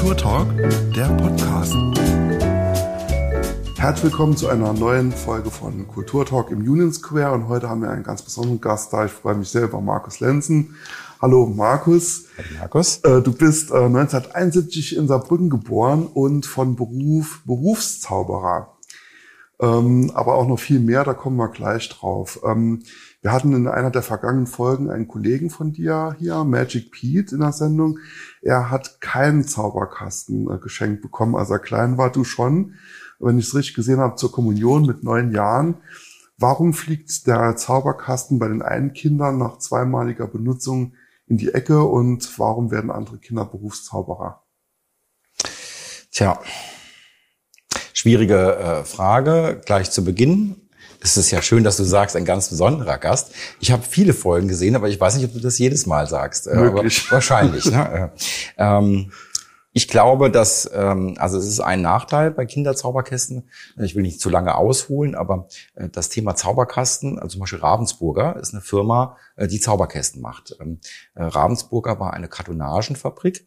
[0.00, 0.48] Kulturtalk,
[0.96, 1.74] der Podcast.
[3.76, 7.90] Herzlich willkommen zu einer neuen Folge von Kulturtalk im Union Square und heute haben wir
[7.90, 9.04] einen ganz besonderen Gast da.
[9.04, 10.74] Ich freue mich sehr über Markus Lenzen.
[11.20, 12.24] Hallo Markus.
[12.38, 12.96] Hallo Markus.
[13.00, 18.78] Äh, du bist 1971 in Saarbrücken geboren und von Beruf Berufszauberer.
[19.60, 22.40] Ähm, aber auch noch viel mehr, da kommen wir gleich drauf.
[23.22, 27.42] Wir hatten in einer der vergangenen Folgen einen Kollegen von dir hier, Magic Pete, in
[27.42, 27.98] der Sendung.
[28.40, 32.10] Er hat keinen Zauberkasten äh, geschenkt bekommen, als er klein war.
[32.10, 32.74] Du schon,
[33.18, 35.76] wenn ich es richtig gesehen habe, zur Kommunion mit neun Jahren.
[36.38, 40.94] Warum fliegt der Zauberkasten bei den einen Kindern nach zweimaliger Benutzung
[41.26, 44.42] in die Ecke und warum werden andere Kinder Berufszauberer?
[46.10, 46.40] Tja,
[47.92, 50.59] schwierige äh, Frage gleich zu Beginn.
[51.02, 53.32] Es ist ja schön, dass du sagst, ein ganz besonderer Gast.
[53.58, 56.46] Ich habe viele Folgen gesehen, aber ich weiß nicht, ob du das jedes Mal sagst.
[56.46, 57.04] Äh, Möglich.
[57.06, 57.64] Aber wahrscheinlich.
[57.66, 58.12] ne?
[58.58, 59.10] ähm,
[59.72, 63.48] ich glaube, dass, ähm, also es ist ein Nachteil bei Kinderzauberkästen.
[63.76, 68.36] Ich will nicht zu lange ausholen, aber äh, das Thema Zauberkasten, also zum Beispiel Ravensburger,
[68.36, 70.56] ist eine Firma, äh, die Zauberkästen macht.
[70.60, 70.80] Ähm,
[71.14, 73.46] äh, Ravensburger war eine Kartonagenfabrik,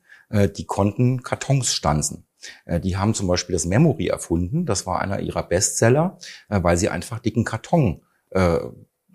[0.58, 2.26] die konnten Kartons stanzen.
[2.66, 4.66] Äh, die haben zum Beispiel das Memory erfunden.
[4.66, 6.18] Das war einer ihrer Bestseller,
[6.50, 8.60] äh, weil sie einfach dicken Karton äh,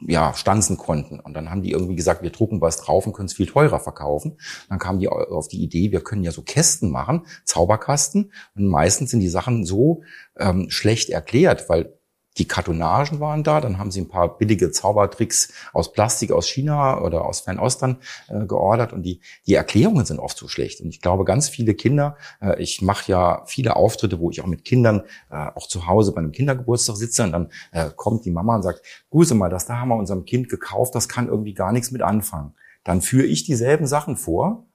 [0.06, 1.18] ja, stanzen konnten.
[1.18, 3.80] Und dann haben die irgendwie gesagt, wir drucken was drauf und können es viel teurer
[3.80, 4.38] verkaufen.
[4.68, 8.32] Dann kamen die auf die Idee, wir können ja so Kästen machen, Zauberkasten.
[8.54, 10.02] Und meistens sind die Sachen so
[10.36, 11.97] ähm, schlecht erklärt, weil
[12.38, 17.00] die Kartonagen waren da, dann haben sie ein paar billige Zaubertricks aus Plastik aus China
[17.00, 20.80] oder aus Fernost dann äh, geordert und die, die Erklärungen sind oft so schlecht.
[20.80, 24.46] Und ich glaube, ganz viele Kinder, äh, ich mache ja viele Auftritte, wo ich auch
[24.46, 28.30] mit Kindern äh, auch zu Hause bei einem Kindergeburtstag sitze und dann äh, kommt die
[28.30, 31.54] Mama und sagt, Guse mal, das da haben wir unserem Kind gekauft, das kann irgendwie
[31.54, 32.54] gar nichts mit anfangen.
[32.84, 34.67] Dann führe ich dieselben Sachen vor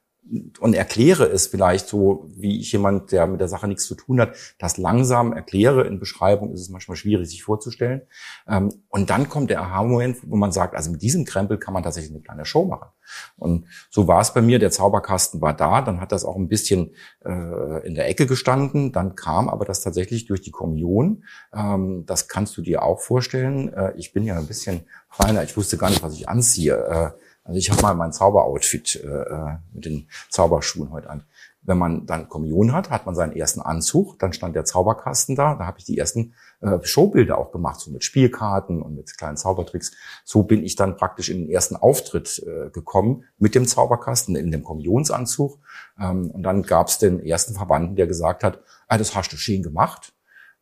[0.59, 4.20] und erkläre es vielleicht so, wie ich jemand, der mit der Sache nichts zu tun
[4.20, 5.86] hat, das langsam erkläre.
[5.86, 8.02] In Beschreibung ist es manchmal schwierig, sich vorzustellen.
[8.48, 11.84] Ähm, und dann kommt der Aha-Moment, wo man sagt, also mit diesem Krempel kann man
[11.84, 12.90] tatsächlich eine kleine Show machen.
[13.38, 14.59] Und so war es bei mir.
[14.59, 18.91] Der Zauberkasten war da, dann hat das auch ein bisschen äh, in der Ecke gestanden.
[18.91, 21.24] Dann kam aber das tatsächlich durch die Kommunion.
[21.53, 23.72] Ähm, das kannst du dir auch vorstellen.
[23.74, 25.44] Äh, ich bin ja ein bisschen feiner.
[25.44, 27.12] Ich wusste gar nicht, was ich anziehe äh,
[27.44, 31.24] also ich habe mal mein Zauberoutfit äh, äh, mit den Zauberschuhen heute an.
[31.66, 35.56] Wenn man dann Kommunion hat, hat man seinen ersten Anzug, dann stand der Zauberkasten da,
[35.56, 39.38] da habe ich die ersten äh, Showbilder auch gemacht, so mit Spielkarten und mit kleinen
[39.38, 39.94] Zaubertricks.
[40.26, 44.52] So bin ich dann praktisch in den ersten Auftritt äh, gekommen mit dem Zauberkasten in
[44.52, 45.59] dem Kommunionsanzug.
[46.00, 49.38] Ähm, und dann gab es den ersten Verbanden, der gesagt hat, ah, das hast du
[49.38, 50.12] schön gemacht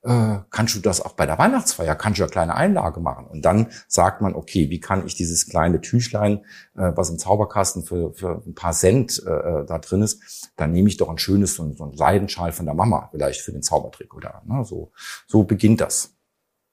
[0.03, 3.27] äh, kannst du das auch bei der Weihnachtsfeier, kannst du eine kleine Einlage machen.
[3.27, 6.39] Und dann sagt man, okay, wie kann ich dieses kleine Tüchlein,
[6.75, 10.89] äh, was im Zauberkasten für, für ein paar Cent äh, da drin ist, dann nehme
[10.89, 13.61] ich doch ein schönes, so ein, so ein Seidenschal von der Mama, vielleicht für den
[13.61, 14.91] Zaubertrick oder ne, so.
[15.27, 16.13] So beginnt das.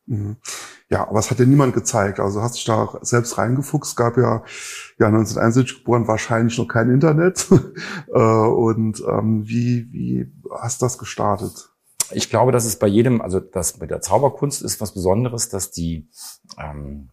[0.06, 0.36] Mhm.
[0.88, 2.18] Ja, aber es hat dir niemand gezeigt.
[2.18, 3.94] Also hast dich da selbst reingefuchst.
[3.94, 4.42] gab ja,
[4.98, 7.46] ja 1971 geboren, wahrscheinlich noch kein Internet.
[8.10, 11.70] Äh, und ähm, wie, wie hast das gestartet?
[12.12, 15.70] Ich glaube, dass es bei jedem, also das bei der Zauberkunst ist was Besonderes, dass
[15.70, 16.08] die,
[16.58, 17.10] ähm,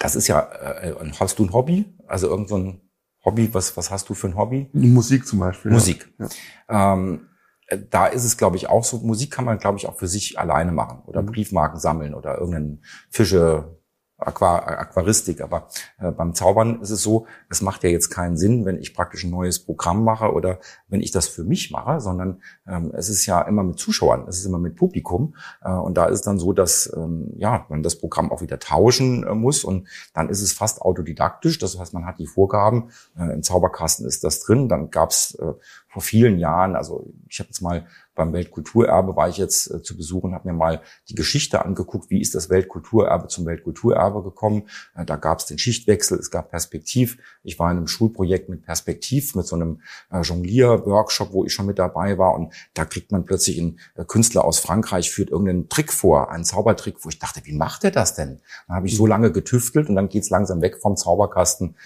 [0.00, 1.86] das ist ja, äh, hast du ein Hobby?
[2.06, 2.80] Also irgend so ein
[3.24, 4.68] Hobby, was, was hast du für ein Hobby?
[4.72, 5.70] Musik zum Beispiel.
[5.70, 6.12] Musik.
[6.18, 6.94] Ja.
[6.94, 7.28] Ähm,
[7.66, 10.08] äh, da ist es, glaube ich, auch so, Musik kann man, glaube ich, auch für
[10.08, 11.26] sich alleine machen oder mhm.
[11.26, 13.77] Briefmarken sammeln oder irgendeinen Fische,
[14.18, 15.40] Aqua Aquaristik.
[15.40, 15.68] Aber
[15.98, 19.24] äh, beim Zaubern ist es so, es macht ja jetzt keinen Sinn, wenn ich praktisch
[19.24, 20.58] ein neues Programm mache oder
[20.88, 24.38] wenn ich das für mich mache, sondern ähm, es ist ja immer mit Zuschauern, es
[24.38, 25.36] ist immer mit Publikum.
[25.62, 28.58] Äh, und da ist es dann so, dass ähm, ja, man das Programm auch wieder
[28.58, 31.58] tauschen äh, muss und dann ist es fast autodidaktisch.
[31.58, 34.68] Das heißt, man hat die Vorgaben, äh, im Zauberkasten ist das drin.
[34.68, 35.52] Dann gab es äh,
[35.86, 37.86] vor vielen Jahren, also ich habe jetzt mal
[38.18, 42.20] beim Weltkulturerbe war ich jetzt äh, zu besuchen, habe mir mal die Geschichte angeguckt, wie
[42.20, 44.68] ist das Weltkulturerbe zum Weltkulturerbe gekommen.
[44.94, 47.16] Äh, da gab es den Schichtwechsel, es gab Perspektiv.
[47.42, 49.80] Ich war in einem Schulprojekt mit Perspektiv, mit so einem
[50.10, 52.34] äh, Jonglier-Workshop, wo ich schon mit dabei war.
[52.34, 53.78] Und da kriegt man plötzlich einen
[54.08, 57.92] Künstler aus Frankreich, führt irgendeinen Trick vor, einen Zaubertrick, wo ich dachte, wie macht er
[57.92, 58.40] das denn?
[58.66, 61.76] Dann habe ich so lange getüftelt und dann geht's langsam weg vom Zauberkasten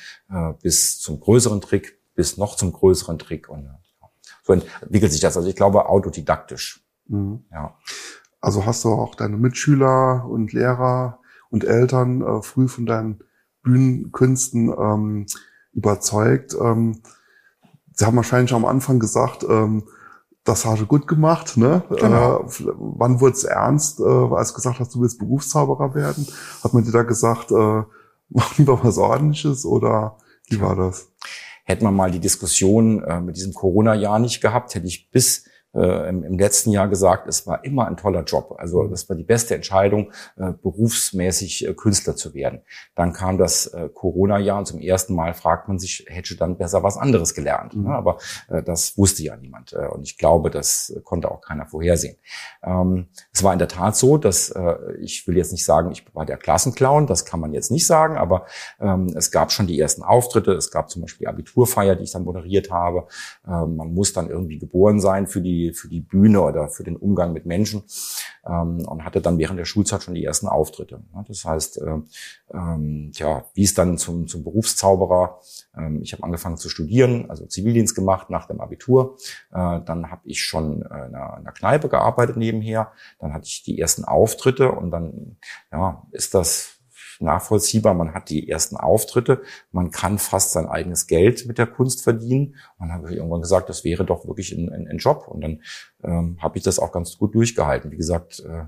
[0.62, 3.48] bis zum größeren Trick, bis noch zum größeren Trick.
[3.48, 3.68] Und
[4.42, 5.36] so entwickelt sich das.
[5.36, 6.84] Also ich glaube autodidaktisch.
[7.08, 7.44] Mhm.
[7.52, 7.76] Ja.
[8.40, 13.22] Also hast du auch deine Mitschüler und Lehrer und Eltern äh, früh von deinen
[13.62, 15.26] Bühnenkünsten ähm,
[15.72, 16.56] überzeugt.
[16.60, 17.02] Ähm,
[17.92, 19.84] sie haben wahrscheinlich am Anfang gesagt, ähm,
[20.44, 21.56] das hast du gut gemacht.
[21.56, 21.84] Ne?
[21.88, 22.40] Genau.
[22.40, 26.26] Äh, wann wurde es ernst, äh, als du gesagt hast, du willst Berufszauberer werden?
[26.64, 27.82] Hat man dir da gesagt, äh,
[28.28, 30.16] mach lieber was Ordentliches oder
[30.48, 31.12] wie war das?
[31.64, 36.08] Hätte man mal die Diskussion äh, mit diesem Corona-Jahr nicht gehabt, hätte ich bis äh,
[36.08, 38.54] im, im, letzten Jahr gesagt, es war immer ein toller Job.
[38.58, 42.60] Also das war die beste Entscheidung, äh, berufsmäßig äh, Künstler zu werden.
[42.94, 46.82] Dann kam das äh, Corona-Jahr und zum ersten Mal fragt man sich, hätte dann besser
[46.82, 47.74] was anderes gelernt.
[47.74, 47.84] Mhm.
[47.84, 47.94] Ne?
[47.94, 49.72] Aber äh, das wusste ja niemand.
[49.72, 52.16] Äh, und ich glaube, das konnte auch keiner vorhersehen.
[52.62, 56.04] Ähm, es war in der Tat so, dass äh, ich will jetzt nicht sagen, ich
[56.14, 58.46] war der Klassenclown, das kann man jetzt nicht sagen, aber
[58.80, 60.52] ähm, es gab schon die ersten Auftritte.
[60.52, 63.06] Es gab zum Beispiel die Abiturfeier, die ich dann moderiert habe.
[63.46, 66.96] Ähm, man muss dann irgendwie geboren sein für die für die Bühne oder für den
[66.96, 67.84] Umgang mit Menschen
[68.44, 71.02] ähm, und hatte dann während der Schulzeit schon die ersten Auftritte.
[71.28, 71.98] Das heißt, äh,
[72.52, 75.40] ähm, ja, wie es dann zum, zum Berufszauberer,
[75.76, 79.16] ähm, ich habe angefangen zu studieren, also Zivildienst gemacht nach dem Abitur.
[79.52, 82.92] Äh, dann habe ich schon äh, in, einer, in einer Kneipe gearbeitet nebenher.
[83.20, 85.36] Dann hatte ich die ersten Auftritte und dann
[85.70, 86.71] ja, ist das
[87.22, 87.94] nachvollziehbar.
[87.94, 92.56] Man hat die ersten Auftritte, man kann fast sein eigenes Geld mit der Kunst verdienen.
[92.78, 95.28] Und dann habe ich irgendwann gesagt, das wäre doch wirklich ein, ein, ein Job.
[95.28, 95.62] Und dann
[96.02, 97.90] ähm, habe ich das auch ganz gut durchgehalten.
[97.90, 98.64] Wie gesagt, äh,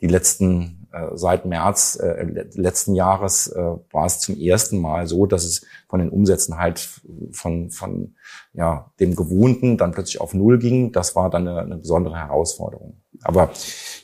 [0.00, 2.22] die letzten äh, seit März äh,
[2.54, 3.60] letzten Jahres äh,
[3.90, 6.88] war es zum ersten Mal so, dass es von den Umsätzen halt
[7.32, 8.14] von von
[8.52, 10.92] ja dem Gewohnten dann plötzlich auf Null ging.
[10.92, 13.00] Das war dann eine, eine besondere Herausforderung.
[13.26, 13.50] Aber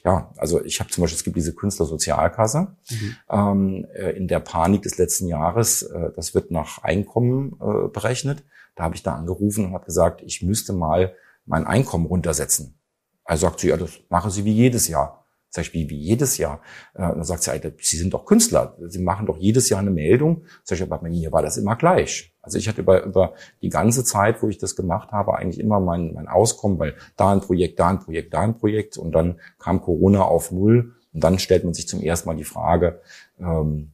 [0.05, 3.17] ja, also ich habe zum Beispiel, es gibt diese Künstlersozialkasse mhm.
[3.31, 5.83] ähm, äh, in der Panik des letzten Jahres.
[5.83, 8.45] Äh, das wird nach Einkommen äh, berechnet.
[8.75, 11.15] Da habe ich da angerufen und habe gesagt, ich müsste mal
[11.47, 12.79] mein Einkommen runtersetzen.
[13.25, 15.22] Er sagt sie, ja, das machen Sie wie jedes Jahr.
[15.55, 16.63] Sag ich, wie, wie jedes Jahr?
[16.95, 18.75] Äh, dann sagt sie, Alter, Sie sind doch Künstler.
[18.87, 20.45] Sie machen doch jedes Jahr eine Meldung.
[20.65, 22.35] Sag ich, aber bei mir war das immer gleich.
[22.41, 25.79] Also ich hatte über, über die ganze Zeit, wo ich das gemacht habe, eigentlich immer
[25.79, 28.97] mein, mein Auskommen, weil da ein Projekt, da ein Projekt, da ein Projekt.
[28.97, 30.95] Und dann kam Corona auf Null.
[31.13, 33.03] Und dann stellt man sich zum ersten Mal die Frage,
[33.39, 33.93] ähm,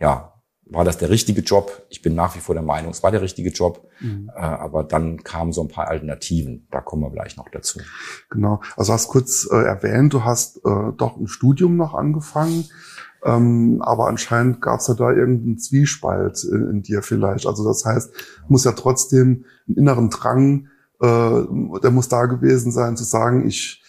[0.00, 0.37] ja,
[0.70, 1.86] war das der richtige Job?
[1.88, 3.88] Ich bin nach wie vor der Meinung, es war der richtige Job.
[4.00, 4.30] Mhm.
[4.34, 6.66] Äh, aber dann kamen so ein paar Alternativen.
[6.70, 7.80] Da kommen wir gleich noch dazu.
[8.30, 8.60] Genau.
[8.76, 12.66] Also hast kurz äh, erwähnt, du hast äh, doch ein Studium noch angefangen.
[13.24, 17.46] Ähm, aber anscheinend gab es ja da irgendeinen Zwiespalt in, in, dir vielleicht.
[17.46, 18.12] Also das heißt,
[18.48, 20.68] muss ja trotzdem einen inneren Drang,
[21.00, 21.42] äh,
[21.82, 23.82] der muss da gewesen sein, zu sagen, ich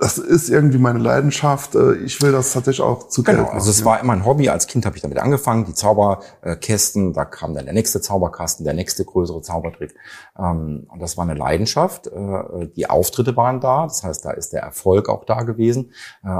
[0.00, 1.74] das ist irgendwie meine Leidenschaft.
[1.74, 4.48] Äh, ich will das tatsächlich auch zu Geld Genau, also es war immer ein Hobby.
[4.48, 8.72] Als Kind habe ich damit angefangen, die Zauberkästen, da kam dann der nächste Zauberkasten, der
[8.72, 9.94] nächste größere Zaubertrick.
[10.38, 12.06] Ähm, und das war eine Leidenschaft.
[12.06, 15.92] Äh, die Auftritte waren da, das heißt, da ist der Erfolg auch da gewesen.
[16.24, 16.30] Äh,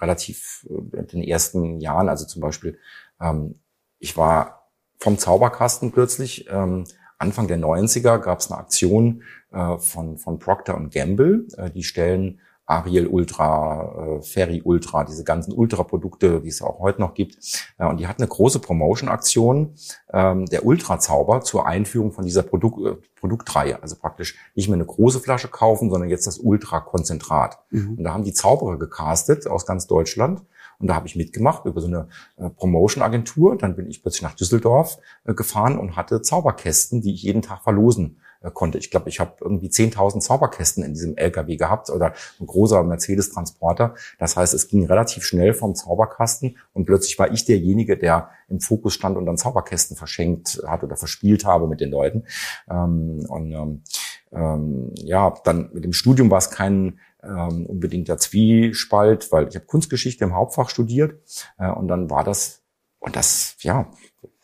[0.00, 2.78] relativ in den ersten Jahren, also zum Beispiel,
[3.20, 3.56] ähm,
[3.98, 6.84] ich war vom Zauberkasten plötzlich, ähm,
[7.18, 11.46] Anfang der 90er gab es eine Aktion von, von Procter Gamble.
[11.74, 17.14] Die stellen Ariel Ultra, äh, Ferry Ultra, diese ganzen Ultra-Produkte, die es auch heute noch
[17.14, 17.38] gibt.
[17.78, 19.74] Äh, und die hat eine große Promotion-Aktion
[20.12, 23.80] ähm, der Ultra-Zauber zur Einführung von dieser Produkt, äh, Produktreihe.
[23.82, 27.58] Also praktisch nicht mehr eine große Flasche kaufen, sondern jetzt das Ultra-Konzentrat.
[27.70, 27.94] Mhm.
[27.98, 30.42] Und da haben die Zauberer gecastet aus ganz Deutschland.
[30.78, 33.56] Und da habe ich mitgemacht über so eine äh, Promotion-Agentur.
[33.56, 37.62] Dann bin ich plötzlich nach Düsseldorf äh, gefahren und hatte Zauberkästen, die ich jeden Tag
[37.62, 38.18] verlosen
[38.50, 38.78] konnte.
[38.78, 43.94] Ich glaube, ich habe irgendwie 10.000 Zauberkästen in diesem LKW gehabt oder ein großer Mercedes-Transporter.
[44.18, 48.60] Das heißt, es ging relativ schnell vom Zauberkasten und plötzlich war ich derjenige, der im
[48.60, 52.24] Fokus stand und dann Zauberkästen verschenkt hat oder verspielt habe mit den Leuten.
[52.70, 53.82] Ähm, und ähm,
[54.32, 59.66] ähm, ja, dann mit dem Studium war es kein ähm, unbedingter Zwiespalt, weil ich habe
[59.66, 61.20] Kunstgeschichte im Hauptfach studiert
[61.58, 62.62] äh, und dann war das
[62.98, 63.88] und das, ja,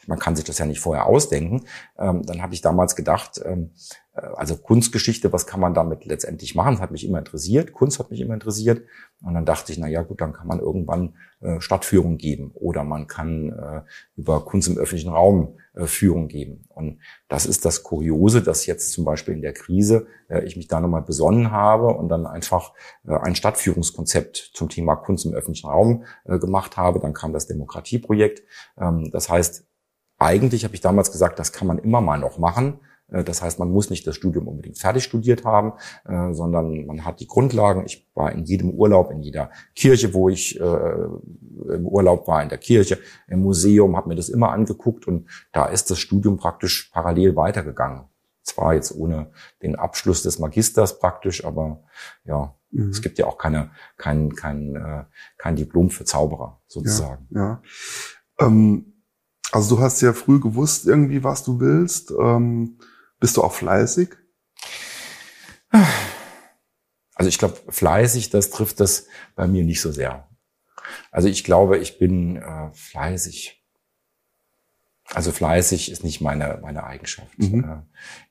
[0.06, 1.64] man kann sich das ja nicht vorher ausdenken.
[1.98, 3.70] Ähm, dann habe ich damals gedacht, ähm,
[4.14, 6.74] äh, also Kunstgeschichte, was kann man damit letztendlich machen?
[6.74, 8.82] Das hat mich immer interessiert, Kunst hat mich immer interessiert.
[9.22, 12.84] Und dann dachte ich, na ja, gut, dann kann man irgendwann äh, Stadtführung geben oder
[12.84, 13.82] man kann äh,
[14.16, 16.64] über Kunst im öffentlichen Raum äh, Führung geben.
[16.68, 20.68] Und das ist das Kuriose, dass jetzt zum Beispiel in der Krise äh, ich mich
[20.68, 22.72] da nochmal besonnen habe und dann einfach
[23.06, 26.98] äh, ein Stadtführungskonzept zum Thema Kunst im öffentlichen Raum äh, gemacht habe.
[26.98, 28.42] Dann kam das Demokratieprojekt.
[28.76, 29.64] Ähm, das heißt,
[30.22, 32.80] eigentlich habe ich damals gesagt, das kann man immer mal noch machen.
[33.12, 35.74] Äh, das heißt, man muss nicht das Studium unbedingt fertig studiert haben,
[36.04, 37.84] äh, sondern man hat die Grundlagen.
[37.84, 42.48] Ich war in jedem Urlaub, in jeder Kirche, wo ich äh, im Urlaub war, in
[42.48, 42.98] der Kirche,
[43.28, 48.04] im Museum, habe mir das immer angeguckt und da ist das Studium praktisch parallel weitergegangen.
[48.42, 49.30] Zwar jetzt ohne
[49.62, 51.84] den Abschluss des Magisters praktisch, aber
[52.24, 52.88] ja, mhm.
[52.88, 55.06] es gibt ja auch keine, kein, kein,
[55.38, 57.28] kein Diplom für Zauberer sozusagen.
[57.30, 57.62] Ja,
[58.40, 58.46] ja.
[58.46, 58.91] Ähm
[59.52, 62.10] also du hast ja früh gewusst irgendwie, was du willst.
[62.10, 62.78] Ähm,
[63.20, 64.08] bist du auch fleißig?
[67.14, 69.06] Also ich glaube, fleißig, das trifft das
[69.36, 70.28] bei mir nicht so sehr.
[71.10, 73.62] Also ich glaube, ich bin äh, fleißig.
[75.14, 77.38] Also fleißig ist nicht meine, meine Eigenschaft.
[77.38, 77.82] Mhm.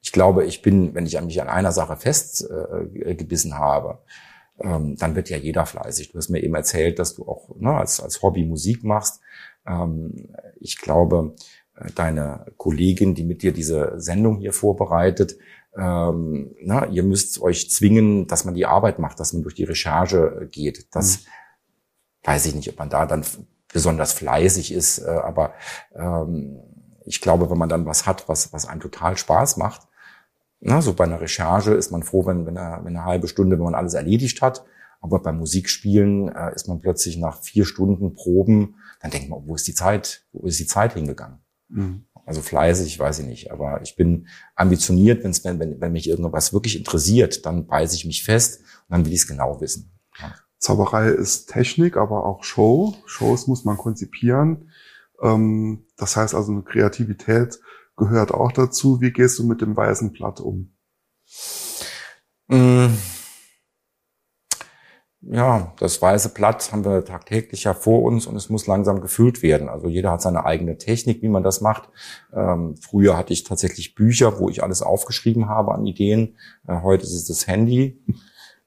[0.02, 4.04] Ich glaube, ich bin, wenn ich mich an einer Sache festgebissen äh, habe,
[4.60, 6.12] ähm, dann wird ja jeder fleißig.
[6.12, 9.22] Du hast mir eben erzählt, dass du auch ne, als, als Hobby Musik machst.
[9.72, 11.36] Ähm, ich glaube,
[11.76, 15.38] äh, deine Kollegin, die mit dir diese Sendung hier vorbereitet,
[15.78, 19.64] ähm, na, ihr müsst euch zwingen, dass man die Arbeit macht, dass man durch die
[19.64, 20.94] Recherche geht.
[20.94, 21.26] Das mhm.
[22.24, 23.26] weiß ich nicht, ob man da dann
[23.72, 25.54] besonders fleißig ist, äh, aber
[25.96, 26.60] ähm,
[27.06, 29.88] ich glaube, wenn man dann was hat, was, was einem total Spaß macht,
[30.60, 33.58] na, so bei einer Recherche ist man froh, wenn, wenn, eine, wenn eine halbe Stunde,
[33.58, 34.64] wenn man alles erledigt hat.
[35.00, 39.56] Aber beim Musikspielen äh, ist man plötzlich nach vier Stunden Proben, dann denkt man, wo
[39.56, 41.40] ist die Zeit, wo ist die Zeit hingegangen?
[41.70, 42.06] Mhm.
[42.26, 43.52] Also fleißig, weiß ich nicht.
[43.52, 48.06] Aber ich bin ambitioniert, wenn's, wenn, wenn, wenn mich irgendwas wirklich interessiert, dann beiße ich
[48.06, 49.92] mich fest und dann will ich es genau wissen.
[50.20, 50.34] Ja.
[50.60, 52.96] Zauberei ist Technik, aber auch Show.
[53.06, 54.70] Shows muss man konzipieren.
[55.22, 57.60] Ähm, das heißt also, eine Kreativität
[57.98, 59.02] gehört auch dazu.
[59.02, 60.74] Wie gehst du mit dem weißen Blatt um?
[62.48, 62.90] Mm.
[65.24, 69.44] Ja, das weiße Blatt haben wir tagtäglich ja vor uns und es muss langsam gefüllt
[69.44, 69.70] werden.
[69.70, 71.90] Also jeder hat seine eigene Technik, wie man das macht.
[72.34, 76.38] Ähm, früher hatte ich tatsächlich Bücher, wo ich alles aufgeschrieben habe an Ideen.
[76.68, 78.02] Äh, heute ist es das Handy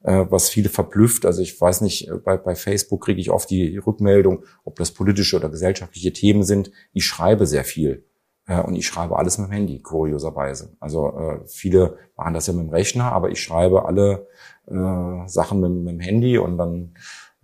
[0.05, 1.25] äh, was viele verblüfft.
[1.25, 4.91] Also ich weiß nicht, äh, bei, bei Facebook kriege ich oft die Rückmeldung, ob das
[4.91, 6.71] politische oder gesellschaftliche Themen sind.
[6.93, 8.05] Ich schreibe sehr viel.
[8.47, 10.75] Äh, und ich schreibe alles mit dem Handy, kurioserweise.
[10.79, 14.27] Also äh, viele machen das ja mit dem Rechner, aber ich schreibe alle
[14.67, 16.93] äh, Sachen mit, mit dem Handy und dann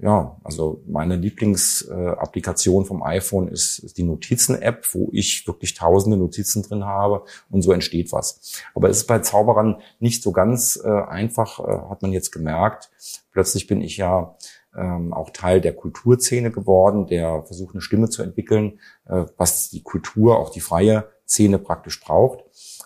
[0.01, 6.63] ja, also meine Lieblingsapplikation vom iPhone ist, ist die Notizen-App, wo ich wirklich tausende Notizen
[6.63, 8.63] drin habe und so entsteht was.
[8.73, 12.89] Aber es ist bei Zauberern nicht so ganz äh, einfach, äh, hat man jetzt gemerkt.
[13.31, 14.35] Plötzlich bin ich ja
[14.75, 19.83] ähm, auch Teil der Kulturszene geworden, der versucht, eine Stimme zu entwickeln, äh, was die
[19.83, 22.43] Kultur, auch die freie Szene praktisch braucht.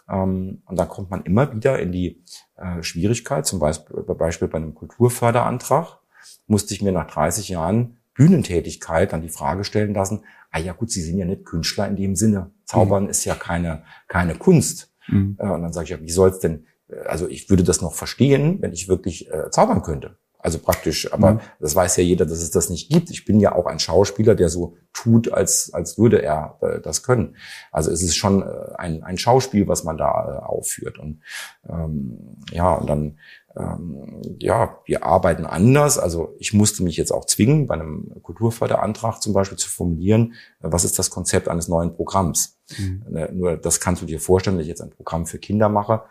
[0.10, 2.24] Ähm, und da kommt man immer wieder in die
[2.58, 6.00] äh, Schwierigkeit, zum Beispiel, bei einem Kulturförderantrag
[6.48, 10.90] musste ich mir nach 30 Jahren Bühnentätigkeit dann die Frage stellen lassen, ah ja gut,
[10.90, 12.52] Sie sind ja nicht Künstler in dem Sinne.
[12.64, 13.10] Zaubern mhm.
[13.10, 14.94] ist ja keine, keine Kunst.
[15.08, 15.38] Mhm.
[15.40, 16.66] Äh, und dann sage ich ja, wie soll es denn,
[17.06, 20.18] also ich würde das noch verstehen, wenn ich wirklich äh, zaubern könnte.
[20.46, 21.40] Also praktisch, aber mhm.
[21.60, 23.10] das weiß ja jeder, dass es das nicht gibt.
[23.10, 27.02] Ich bin ja auch ein Schauspieler, der so tut, als, als würde er äh, das
[27.02, 27.36] können.
[27.72, 31.00] Also es ist schon äh, ein, ein Schauspiel, was man da äh, aufführt.
[31.00, 31.22] Und
[31.68, 33.18] ähm, ja, und dann
[33.58, 35.98] ähm, ja, wir arbeiten anders.
[35.98, 40.68] Also ich musste mich jetzt auch zwingen, bei einem Kulturförderantrag zum Beispiel zu formulieren, äh,
[40.70, 42.60] was ist das Konzept eines neuen Programms.
[42.78, 43.16] Mhm.
[43.16, 46.04] Äh, nur das kannst du dir vorstellen, wenn ich jetzt ein Programm für Kinder mache.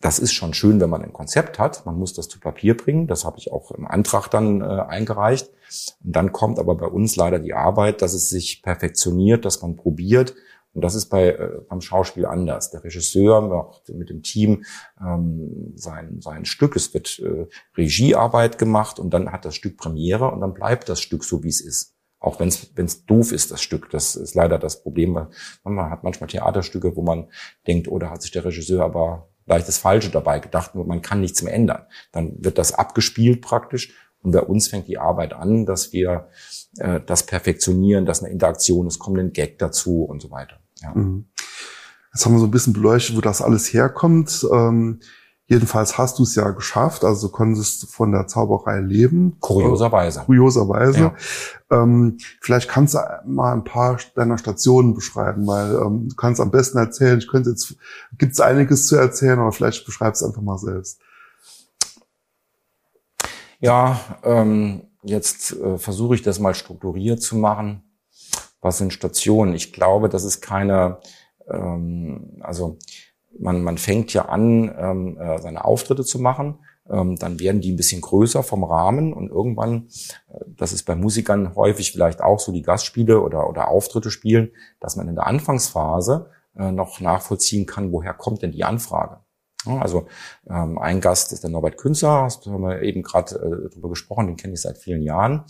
[0.00, 1.84] Das ist schon schön, wenn man ein Konzept hat.
[1.84, 3.06] Man muss das zu Papier bringen.
[3.06, 5.50] Das habe ich auch im Antrag dann äh, eingereicht.
[6.02, 9.76] Und dann kommt aber bei uns leider die Arbeit, dass es sich perfektioniert, dass man
[9.76, 10.34] probiert
[10.72, 12.70] und das ist bei, äh, beim Schauspiel anders.
[12.70, 14.64] Der Regisseur macht mit dem Team
[15.00, 16.76] ähm, sein, sein Stück.
[16.76, 21.00] Es wird äh, Regiearbeit gemacht und dann hat das Stück Premiere und dann bleibt das
[21.00, 21.96] Stück so, wie es ist.
[22.20, 23.90] Auch wenn es doof ist, das Stück.
[23.90, 25.26] Das ist leider das Problem.
[25.64, 27.28] Man hat manchmal Theaterstücke, wo man
[27.66, 31.02] denkt, oder oh, hat sich der Regisseur aber leicht das Falsche dabei gedacht und man
[31.02, 31.86] kann nichts mehr ändern.
[32.12, 33.92] Dann wird das abgespielt praktisch
[34.22, 36.28] und bei uns fängt die Arbeit an, dass wir
[36.78, 40.58] äh, das perfektionieren, dass eine Interaktion ist, kommt ein Gag dazu und so weiter.
[40.82, 40.94] Ja.
[40.94, 41.26] Mhm.
[42.12, 44.44] Jetzt haben wir so ein bisschen beleuchtet, wo das alles herkommt.
[44.52, 45.00] Ähm,
[45.50, 49.36] jedenfalls hast du es ja geschafft, also du konntest von der Zauberei leben.
[49.40, 50.20] Kurioserweise.
[50.20, 50.98] Kurioserweise.
[51.00, 51.14] Ja.
[51.70, 56.50] Ähm, vielleicht kannst du mal ein paar deiner Stationen beschreiben, weil ähm, du kannst am
[56.50, 57.18] besten erzählen.
[57.18, 57.76] Ich könnte jetzt,
[58.16, 61.00] gibt es einiges zu erzählen, aber vielleicht beschreibst du einfach mal selbst.
[63.58, 67.82] Ja, ähm, jetzt äh, versuche ich das mal strukturiert zu machen
[68.60, 69.54] was sind Stationen?
[69.54, 70.98] Ich glaube, das ist keine,
[71.48, 72.78] ähm, also
[73.38, 76.58] man, man fängt ja an, ähm, äh, seine Auftritte zu machen.
[76.88, 79.88] Ähm, dann werden die ein bisschen größer vom Rahmen und irgendwann,
[80.28, 84.50] äh, das ist bei Musikern häufig vielleicht auch so die Gastspiele oder, oder Auftritte spielen,
[84.80, 89.20] dass man in der Anfangsphase äh, noch nachvollziehen kann, woher kommt denn die Anfrage.
[89.66, 90.06] Also
[90.48, 94.26] ähm, ein Gast ist der Norbert Künzer, hast haben wir eben gerade äh, darüber gesprochen,
[94.26, 95.44] den kenne ich seit vielen Jahren.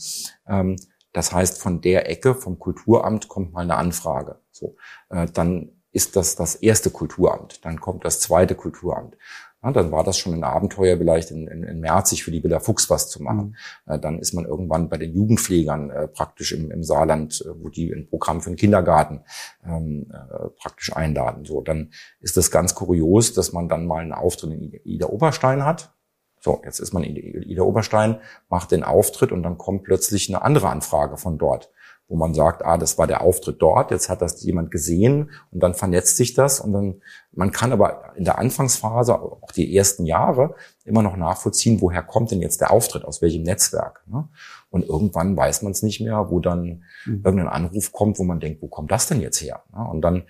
[0.48, 0.76] Ähm,
[1.12, 4.40] das heißt, von der Ecke, vom Kulturamt kommt mal eine Anfrage.
[4.50, 4.76] So,
[5.10, 9.16] äh, dann ist das das erste Kulturamt, dann kommt das zweite Kulturamt.
[9.62, 12.60] Ja, dann war das schon ein Abenteuer, vielleicht in, in, in Merzig für die Villa
[12.60, 13.56] Fuchs was zu machen.
[13.84, 13.92] Mhm.
[13.92, 17.68] Äh, dann ist man irgendwann bei den Jugendpflegern äh, praktisch im, im Saarland, äh, wo
[17.68, 19.22] die ein Programm für den Kindergarten
[19.64, 21.44] ähm, äh, praktisch einladen.
[21.44, 25.64] So, dann ist das ganz kurios, dass man dann mal einen Auftritt in Ida Oberstein
[25.64, 25.92] hat.
[26.40, 28.18] So, jetzt ist man in Ida Oberstein,
[28.48, 31.70] macht den Auftritt und dann kommt plötzlich eine andere Anfrage von dort,
[32.10, 35.62] wo man sagt, ah, das war der Auftritt dort, jetzt hat das jemand gesehen und
[35.62, 37.02] dann vernetzt sich das und dann,
[37.32, 42.32] man kann aber in der Anfangsphase, auch die ersten Jahre, immer noch nachvollziehen, woher kommt
[42.32, 44.02] denn jetzt der Auftritt, aus welchem Netzwerk.
[44.08, 44.28] Ne?
[44.70, 47.22] Und irgendwann weiß man es nicht mehr, wo dann mhm.
[47.24, 49.62] irgendein Anruf kommt, wo man denkt, wo kommt das denn jetzt her?
[49.72, 49.88] Ne?
[49.88, 50.24] Und dann,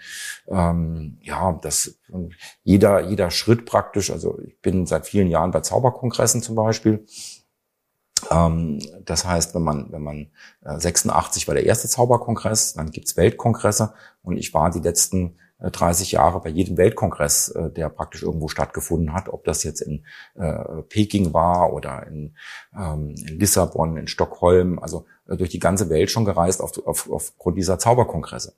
[0.49, 1.99] ähm, ja, das,
[2.63, 7.07] jeder, jeder Schritt praktisch, also ich bin seit vielen Jahren bei Zauberkongressen zum Beispiel,
[8.29, 10.31] das heißt, wenn man, wenn man
[10.63, 16.13] 86 äh, war der erste Zauberkongress, dann gibt's Weltkongresse und ich war die letzten 30
[16.13, 20.05] äh, Jahre bei jedem Weltkongress, äh, der praktisch irgendwo stattgefunden hat, ob das jetzt in
[20.89, 22.35] Peking war oder in,
[22.75, 27.59] ähm, in Lissabon, in Stockholm, also durch die ganze Welt schon gereist auf, auf, aufgrund
[27.59, 28.55] dieser Zauberkongresse.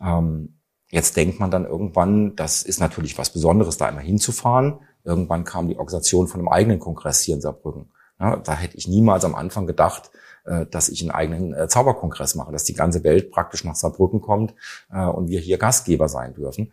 [0.00, 4.80] Ähm, jetzt denkt man dann irgendwann, das ist natürlich was Besonderes, da einmal hinzufahren.
[5.04, 7.90] Irgendwann kam die Organisation von einem eigenen Kongress hier in Saarbrücken.
[8.20, 10.10] Ja, da hätte ich niemals am Anfang gedacht,
[10.44, 14.20] äh, dass ich einen eigenen äh, Zauberkongress mache, dass die ganze Welt praktisch nach Saarbrücken
[14.20, 14.54] kommt
[14.92, 16.72] äh, und wir hier Gastgeber sein dürfen.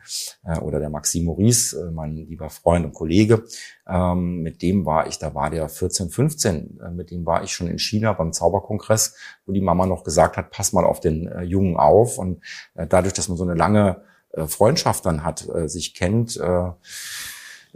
[0.62, 3.44] Oder der Maxim Maurice, mein lieber Freund und Kollege,
[3.88, 7.68] ähm, mit dem war ich, da war der 14, 15, mit dem war ich schon
[7.68, 11.78] in China beim Zauberkongress, wo die Mama noch gesagt hat, pass mal auf den Jungen
[11.78, 12.18] auf.
[12.18, 12.42] Und
[12.76, 14.02] dadurch, dass man so eine lange
[14.48, 16.40] Freundschaft dann hat, sich kennt,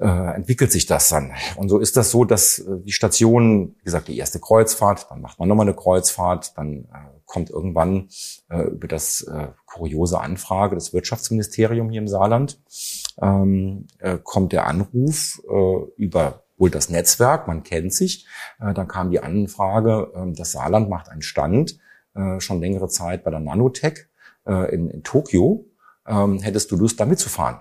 [0.01, 1.31] äh, entwickelt sich das dann.
[1.57, 5.21] Und so ist das so, dass äh, die Station, wie gesagt, die erste Kreuzfahrt, dann
[5.21, 8.09] macht man nochmal eine Kreuzfahrt, dann äh, kommt irgendwann
[8.49, 9.25] über das
[9.65, 12.59] kuriose Anfrage des Wirtschaftsministeriums hier im Saarland,
[13.21, 15.41] ähm, äh, kommt der Anruf
[15.95, 18.27] über wohl das Netzwerk, man kennt sich.
[18.59, 21.79] Dann kam die Anfrage, äh, das Saarland macht einen Stand
[22.39, 24.07] schon längere Zeit bei der Nanotech
[24.45, 25.63] in, in Tokio.
[26.05, 27.59] Ähm, hättest du Lust, da mitzufahren?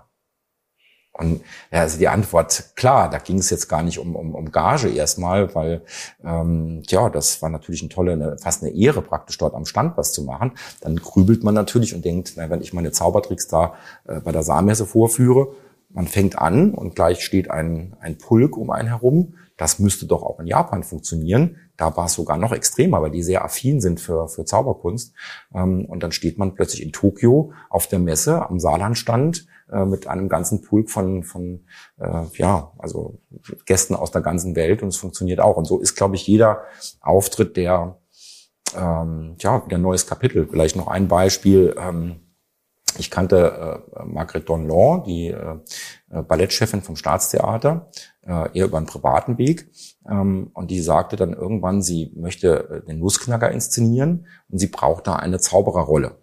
[1.21, 4.51] Und ja, also die Antwort, klar, da ging es jetzt gar nicht um, um, um
[4.51, 5.83] Gage erstmal, weil
[6.25, 9.97] ähm, ja, das war natürlich eine tolle, eine, fast eine Ehre, praktisch dort am Stand
[9.99, 10.53] was zu machen.
[10.81, 13.75] Dann grübelt man natürlich und denkt, na, wenn ich meine Zaubertricks da
[14.09, 15.49] äh, bei der Saarmesse vorführe,
[15.93, 19.35] man fängt an und gleich steht ein, ein Pulk um einen herum.
[19.57, 21.57] Das müsste doch auch in Japan funktionieren.
[21.77, 25.13] Da war es sogar noch extremer, weil die sehr affin sind für, für Zauberkunst.
[25.55, 30.07] Ähm, und dann steht man plötzlich in Tokio auf der Messe am Saarlandstand äh, mit
[30.07, 31.65] einem ganzen Pulk von, von
[31.99, 33.19] äh, ja, also
[33.67, 35.57] Gästen aus der ganzen Welt und es funktioniert auch.
[35.57, 36.63] Und so ist, glaube ich, jeder
[37.01, 37.97] Auftritt der
[38.77, 40.47] ähm, ja, wieder ein neues Kapitel.
[40.49, 41.75] Vielleicht noch ein Beispiel.
[41.79, 42.21] Ähm,
[42.99, 45.59] ich kannte äh, Margrethe Donlon, die äh,
[46.11, 47.91] äh, Ballettchefin vom Staatstheater,
[48.23, 49.71] äh, eher über einen privaten Weg.
[50.09, 55.07] Ähm, und die sagte dann irgendwann, sie möchte äh, den Nussknacker inszenieren und sie braucht
[55.07, 56.19] da eine Zaubererrolle.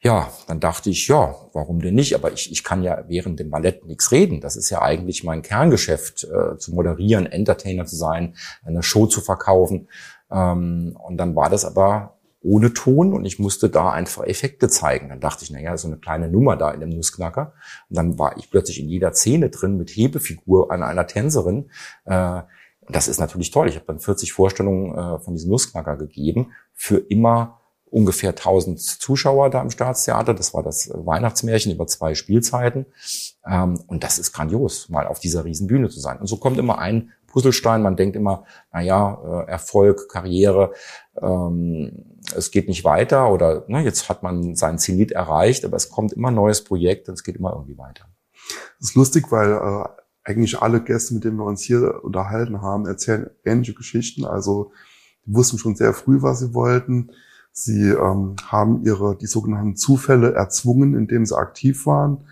[0.00, 2.14] Ja, dann dachte ich, ja, warum denn nicht?
[2.14, 4.40] Aber ich, ich kann ja während dem Ballett nichts reden.
[4.40, 9.20] Das ist ja eigentlich mein Kerngeschäft, äh, zu moderieren, Entertainer zu sein, eine Show zu
[9.20, 9.88] verkaufen.
[10.30, 15.08] Ähm, und dann war das aber ohne Ton und ich musste da einfach Effekte zeigen.
[15.08, 17.54] Dann dachte ich, naja, so eine kleine Nummer da in dem Nussknacker.
[17.90, 21.70] Und dann war ich plötzlich in jeder Szene drin mit Hebefigur an einer Tänzerin.
[22.04, 22.42] Äh,
[22.88, 23.68] das ist natürlich toll.
[23.68, 29.50] Ich habe dann 40 Vorstellungen äh, von diesem Nussknacker gegeben für immer ungefähr 1000 Zuschauer
[29.50, 30.34] da im Staatstheater.
[30.34, 32.86] Das war das Weihnachtsmärchen über zwei Spielzeiten.
[33.46, 36.18] Ähm, und das ist grandios, mal auf dieser Riesenbühne zu sein.
[36.18, 37.82] Und so kommt immer ein Puzzlestein.
[37.82, 40.72] Man denkt immer, na ja, äh, Erfolg, Karriere,
[41.20, 45.88] ähm, es geht nicht weiter oder ne, jetzt hat man sein Zenit erreicht, aber es
[45.88, 48.06] kommt immer neues Projekt und es geht immer irgendwie weiter.
[48.78, 49.84] Das ist lustig, weil äh,
[50.24, 54.24] eigentlich alle Gäste, mit denen wir uns hier unterhalten haben, erzählen ähnliche Geschichten.
[54.24, 54.72] Also
[55.24, 57.12] die wussten schon sehr früh, was sie wollten.
[57.60, 62.24] Sie ähm, haben ihre die sogenannten Zufälle erzwungen, indem sie aktiv waren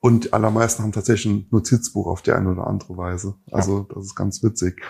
[0.00, 3.34] und die allermeisten haben tatsächlich ein Notizbuch auf die eine oder andere Weise.
[3.50, 3.94] Also ja.
[3.94, 4.82] das ist ganz witzig.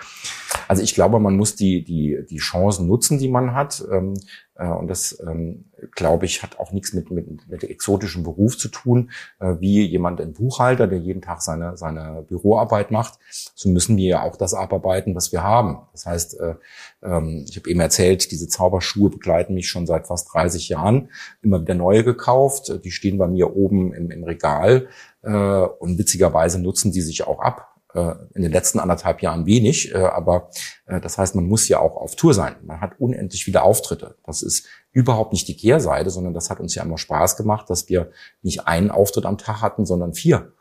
[0.71, 3.85] Also ich glaube, man muss die, die, die Chancen nutzen, die man hat.
[3.91, 4.15] Ähm,
[4.55, 5.65] äh, und das, ähm,
[5.97, 10.21] glaube ich, hat auch nichts mit, mit, mit exotischem Beruf zu tun, äh, wie jemand,
[10.21, 13.19] ein Buchhalter, der jeden Tag seine, seine Büroarbeit macht.
[13.57, 15.81] So müssen wir ja auch das abarbeiten, was wir haben.
[15.91, 16.55] Das heißt, äh,
[17.03, 21.09] ähm, ich habe eben erzählt, diese Zauberschuhe begleiten mich schon seit fast 30 Jahren.
[21.43, 22.73] Immer wieder neue gekauft.
[22.85, 24.87] Die stehen bei mir oben im, im Regal.
[25.23, 29.99] Und witzigerweise nutzen die sich auch ab äh, in den letzten anderthalb Jahren wenig, äh,
[29.99, 30.51] aber
[30.87, 32.57] äh, das heißt, man muss ja auch auf Tour sein.
[32.63, 34.17] Man hat unendlich viele Auftritte.
[34.25, 37.89] Das ist überhaupt nicht die Kehrseite, sondern das hat uns ja immer Spaß gemacht, dass
[37.89, 38.11] wir
[38.43, 40.53] nicht einen Auftritt am Tag hatten, sondern vier.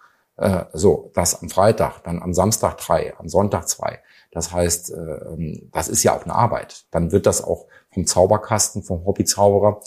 [0.71, 3.99] So, das am Freitag, dann am Samstag drei, am Sonntag zwei.
[4.31, 6.85] Das heißt, ähm, das ist ja auch eine Arbeit.
[6.91, 9.81] Dann wird das auch vom Zauberkasten, vom Hobbyzauberer,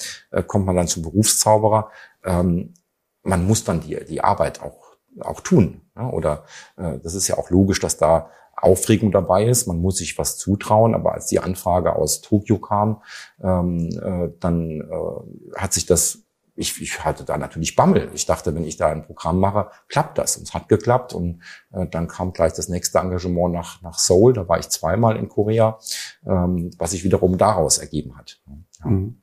[0.46, 1.90] kommt man dann zum Berufszauberer.
[2.22, 2.74] Ähm,
[3.22, 5.81] man muss dann die, die Arbeit auch auch tun.
[5.96, 6.09] Ja?
[6.11, 6.44] Oder
[6.76, 9.66] äh, das ist ja auch logisch, dass da Aufregung dabei ist.
[9.66, 10.94] Man muss sich was zutrauen.
[10.94, 13.02] Aber als die Anfrage aus Tokio kam,
[13.42, 16.22] ähm, äh, dann äh, hat sich das
[16.55, 18.11] ich, ich hatte da natürlich Bammel.
[18.14, 20.37] Ich dachte, wenn ich da ein Programm mache, klappt das.
[20.37, 21.14] Und es hat geklappt.
[21.14, 24.35] Und äh, dann kam gleich das nächste Engagement nach, nach Seoul.
[24.35, 25.78] Da war ich zweimal in Korea,
[26.26, 28.40] ähm, was sich wiederum daraus ergeben hat.
[28.81, 28.90] Ja.
[28.90, 29.18] Mhm.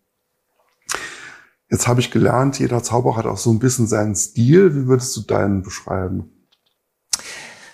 [1.69, 4.75] Jetzt habe ich gelernt, jeder Zauberer hat auch so ein bisschen seinen Stil.
[4.75, 6.31] Wie würdest du deinen beschreiben?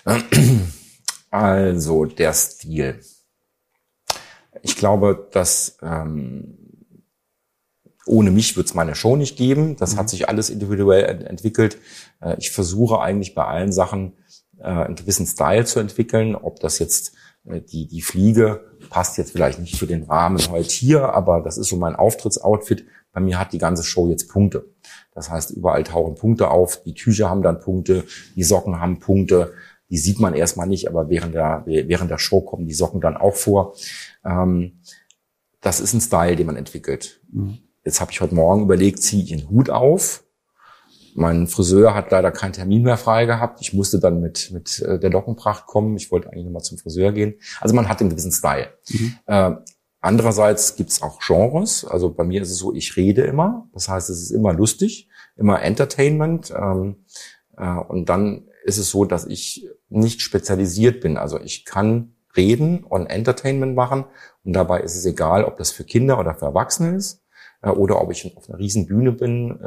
[1.30, 3.00] Also der Stil.
[4.62, 6.56] Ich glaube, dass ähm,
[8.06, 9.76] ohne mich wird es meine Show nicht geben.
[9.76, 9.98] Das mhm.
[9.98, 11.78] hat sich alles individuell ent entwickelt.
[12.20, 14.14] Äh, ich versuche eigentlich bei allen Sachen
[14.58, 16.34] äh, einen gewissen Style zu entwickeln.
[16.36, 17.14] Ob das jetzt
[17.44, 21.58] äh, die, die Fliege passt jetzt vielleicht nicht für den Rahmen heute hier, aber das
[21.58, 22.86] ist so mein Auftrittsoutfit.
[23.12, 24.66] Bei mir hat die ganze Show jetzt Punkte.
[25.12, 26.82] Das heißt, überall tauchen Punkte auf.
[26.82, 28.04] Die Tücher haben dann Punkte,
[28.36, 29.54] die Socken haben Punkte.
[29.90, 33.16] Die sieht man erstmal nicht, aber während der, während der Show kommen die Socken dann
[33.16, 33.74] auch vor.
[34.24, 34.80] Ähm,
[35.60, 37.20] das ist ein Style, den man entwickelt.
[37.30, 37.58] Mhm.
[37.84, 40.24] Jetzt habe ich heute Morgen überlegt, ziehe ich den Hut auf.
[41.14, 43.60] Mein Friseur hat leider keinen Termin mehr frei gehabt.
[43.62, 45.96] Ich musste dann mit, mit äh, der Lockenpracht kommen.
[45.96, 47.36] Ich wollte eigentlich nochmal zum Friseur gehen.
[47.60, 48.68] Also man hat einen gewissen Style.
[48.90, 49.14] Mhm.
[49.26, 49.52] Äh,
[50.00, 51.84] andererseits gibt's auch Genres.
[51.84, 53.68] Also bei mir ist es so, ich rede immer.
[53.72, 56.52] Das heißt, es ist immer lustig, immer Entertainment.
[56.54, 57.06] Ähm,
[57.56, 61.16] äh, und dann ist es so, dass ich nicht spezialisiert bin.
[61.16, 64.04] Also ich kann reden und Entertainment machen.
[64.44, 67.22] Und dabei ist es egal, ob das für Kinder oder für Erwachsene ist
[67.62, 69.64] äh, oder ob ich auf einer riesen Bühne bin äh,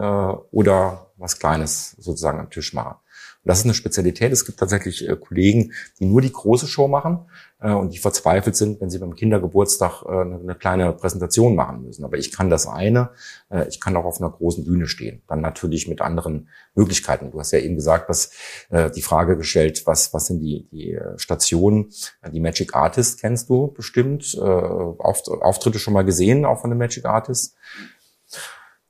[0.52, 2.98] oder was Kleines sozusagen am Tisch mache.
[3.43, 4.34] Und das ist eine Spezialität.
[4.34, 7.19] Es gibt tatsächlich äh, Kollegen, die nur die große Show machen
[7.62, 11.84] äh, und die verzweifelt sind, wenn sie beim Kindergeburtstag äh, eine, eine, kleine Präsentation machen
[11.84, 12.04] müssen.
[12.04, 13.12] Aber ich kann das eine,
[13.49, 15.21] äh, ich kann auch auf einer großen Bühne stehen.
[15.28, 17.32] Dann natürlich mit anderen Möglichkeiten.
[17.32, 18.32] Du hast ja eben gesagt, dass
[18.69, 21.91] äh, die Frage gestellt, was, was sind die, die äh, Stationen?
[22.34, 24.36] Die Magic Artist kennst du bestimmt.
[24.36, 27.56] Äh, Auftritte schon mal gesehen, auch von den Magic Artists.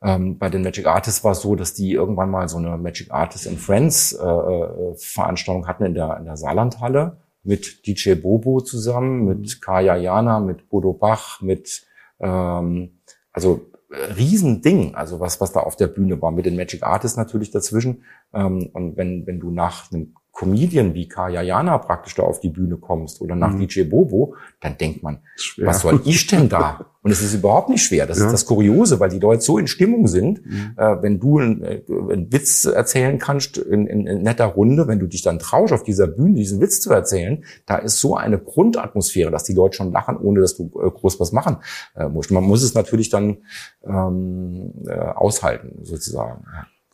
[0.01, 3.11] Ähm, bei den Magic Artists war es so, dass die irgendwann mal so eine Magic
[3.11, 8.61] Artists and Friends äh, äh, Veranstaltung hatten in der, in der Saarlandhalle mit DJ Bobo
[8.61, 11.85] zusammen, mit Kaya Jana, mit Bodo Bach, mit
[12.19, 12.99] ähm,
[13.33, 17.17] also äh, Riesending, also was, was da auf der Bühne war, mit den Magic Artists
[17.17, 18.03] natürlich dazwischen.
[18.33, 22.47] Ähm, und wenn, wenn du nach einem Comedian wie Kaya Jana praktisch da auf die
[22.47, 23.67] Bühne kommst oder nach mhm.
[23.67, 25.19] DJ Bobo, dann denkt man,
[25.57, 26.85] was soll ich denn da?
[27.01, 28.05] Und es ist überhaupt nicht schwer.
[28.05, 28.27] Das ja.
[28.27, 30.45] ist das Kuriose, weil die Leute so in Stimmung sind.
[30.45, 30.75] Mhm.
[30.77, 34.99] Äh, wenn du einen, äh, einen, Witz erzählen kannst in, in, in, netter Runde, wenn
[34.99, 38.39] du dich dann traust, auf dieser Bühne diesen Witz zu erzählen, da ist so eine
[38.39, 41.57] Grundatmosphäre, dass die Leute schon lachen, ohne dass du äh, groß was machen
[41.95, 42.31] äh, musst.
[42.31, 43.39] Man muss es natürlich dann
[43.83, 46.45] ähm, äh, aushalten, sozusagen.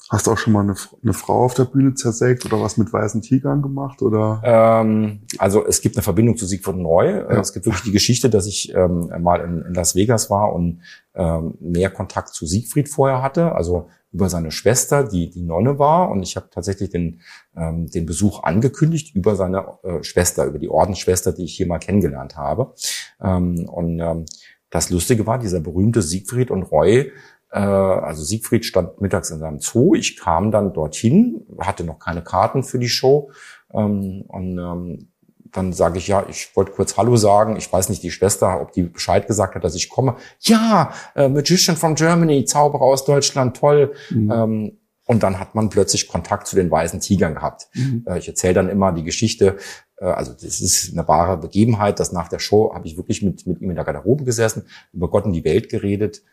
[0.09, 2.93] Hast du auch schon mal eine, eine, Frau auf der Bühne zersägt oder was mit
[2.93, 4.03] weißen Tigern gemacht?
[4.03, 4.39] Oder?
[4.43, 7.09] Ähm, also es gibt eine Verbindung zu Siegfried Neu.
[7.09, 7.39] Ja.
[7.39, 10.81] Es gibt wirklich die Geschichte, dass ich ähm, mal in, in, Las Vegas war und
[11.15, 16.11] ähm, mehr Kontakt zu Siegfried vorher hatte, also über seine Schwester, die die Nonne war.
[16.11, 17.21] Und ich habe tatsächlich den,
[17.57, 21.79] ähm, den Besuch angekündigt über seine äh, Schwester, über die Ordensschwester, die ich hier mal
[21.79, 22.75] kennengelernt habe.
[23.19, 24.25] Ähm, und ähm,
[24.69, 27.11] das Lustige war, dieser berühmte Siegfried und Roy
[27.59, 29.95] also Siegfried stand mittags in seinem Zoo.
[29.95, 33.31] Ich kam dann dorthin, hatte noch keine Karten für die Show.
[33.73, 35.07] Ähm, und ähm,
[35.51, 37.55] dann sage ich, ja, ich wollte kurz Hallo sagen.
[37.55, 40.17] Ich weiß nicht, die Schwester, ob die Bescheid gesagt hat, dass ich komme.
[40.41, 43.93] Ja, äh, Magician from Germany, Zauberer aus Deutschland, toll.
[44.09, 44.31] Mhm.
[44.31, 47.67] Ähm, und dann hat man plötzlich Kontakt zu den weißen Tigern gehabt.
[47.73, 48.03] Mhm.
[48.07, 49.57] Äh, ich erzähle dann immer die Geschichte,
[49.97, 53.47] äh, also das ist eine wahre Begebenheit, dass nach der Show habe ich wirklich mit,
[53.47, 56.23] mit ihm in der Garderobe gesessen, über Gott und die Welt geredet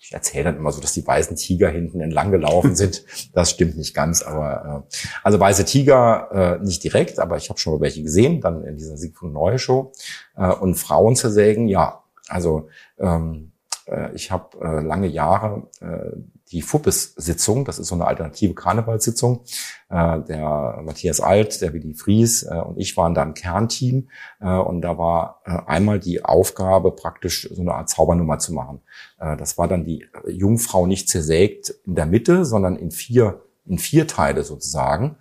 [0.00, 3.04] ich erzähle dann immer so, dass die weißen Tiger hinten entlang gelaufen sind.
[3.32, 7.58] Das stimmt nicht ganz, aber äh, also weiße Tiger äh, nicht direkt, aber ich habe
[7.58, 9.92] schon mal welche gesehen, dann in dieser Siegfried Neue Show.
[10.36, 12.02] Äh, und Frauen zersägen, ja.
[12.28, 13.52] Also ähm,
[13.86, 16.16] äh, ich habe äh, lange Jahre äh,
[16.52, 19.44] die Fuppes-Sitzung, das ist so eine alternative Karnevalssitzung.
[19.88, 24.08] Äh, der Matthias Alt, der Willi Fries äh, und ich waren da im Kernteam
[24.40, 28.82] äh, und da war äh, einmal die Aufgabe, praktisch so eine Art Zaubernummer zu machen.
[29.18, 33.78] Äh, das war dann die Jungfrau nicht zersägt in der Mitte, sondern in vier, in
[33.78, 35.16] vier Teile sozusagen.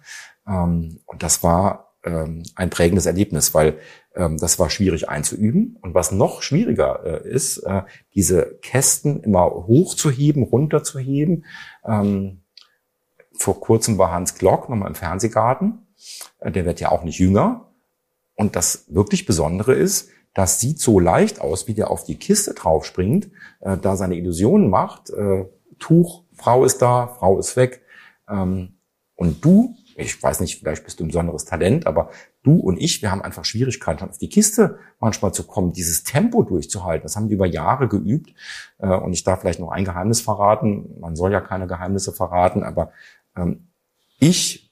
[0.48, 3.78] Ähm, und das war ähm, ein prägendes Erlebnis, weil
[4.16, 5.78] ähm, das war schwierig einzuüben.
[5.82, 7.84] Und was noch schwieriger äh, ist, äh,
[8.16, 11.46] diese Kästen immer hochzuheben, runterzuheben.
[11.86, 12.42] Ähm,
[13.38, 15.86] vor kurzem war Hans Glock nochmal im Fernsehgarten.
[16.40, 17.68] Äh, der wird ja auch nicht jünger.
[18.36, 22.54] Und das wirklich Besondere ist, das sieht so leicht aus, wie der auf die Kiste
[22.54, 25.12] draufspringt, da seine Illusionen macht.
[25.78, 27.82] Tuch, Frau ist da, Frau ist weg.
[28.28, 32.10] Und du ich weiß nicht, vielleicht bist du ein besonderes Talent, aber
[32.44, 36.04] du und ich, wir haben einfach Schwierigkeiten, schon auf die Kiste manchmal zu kommen, dieses
[36.04, 37.04] Tempo durchzuhalten.
[37.04, 38.34] Das haben wir über Jahre geübt.
[38.80, 41.00] Äh, und ich darf vielleicht noch ein Geheimnis verraten.
[41.00, 42.92] Man soll ja keine Geheimnisse verraten, aber
[43.36, 43.68] ähm,
[44.20, 44.72] ich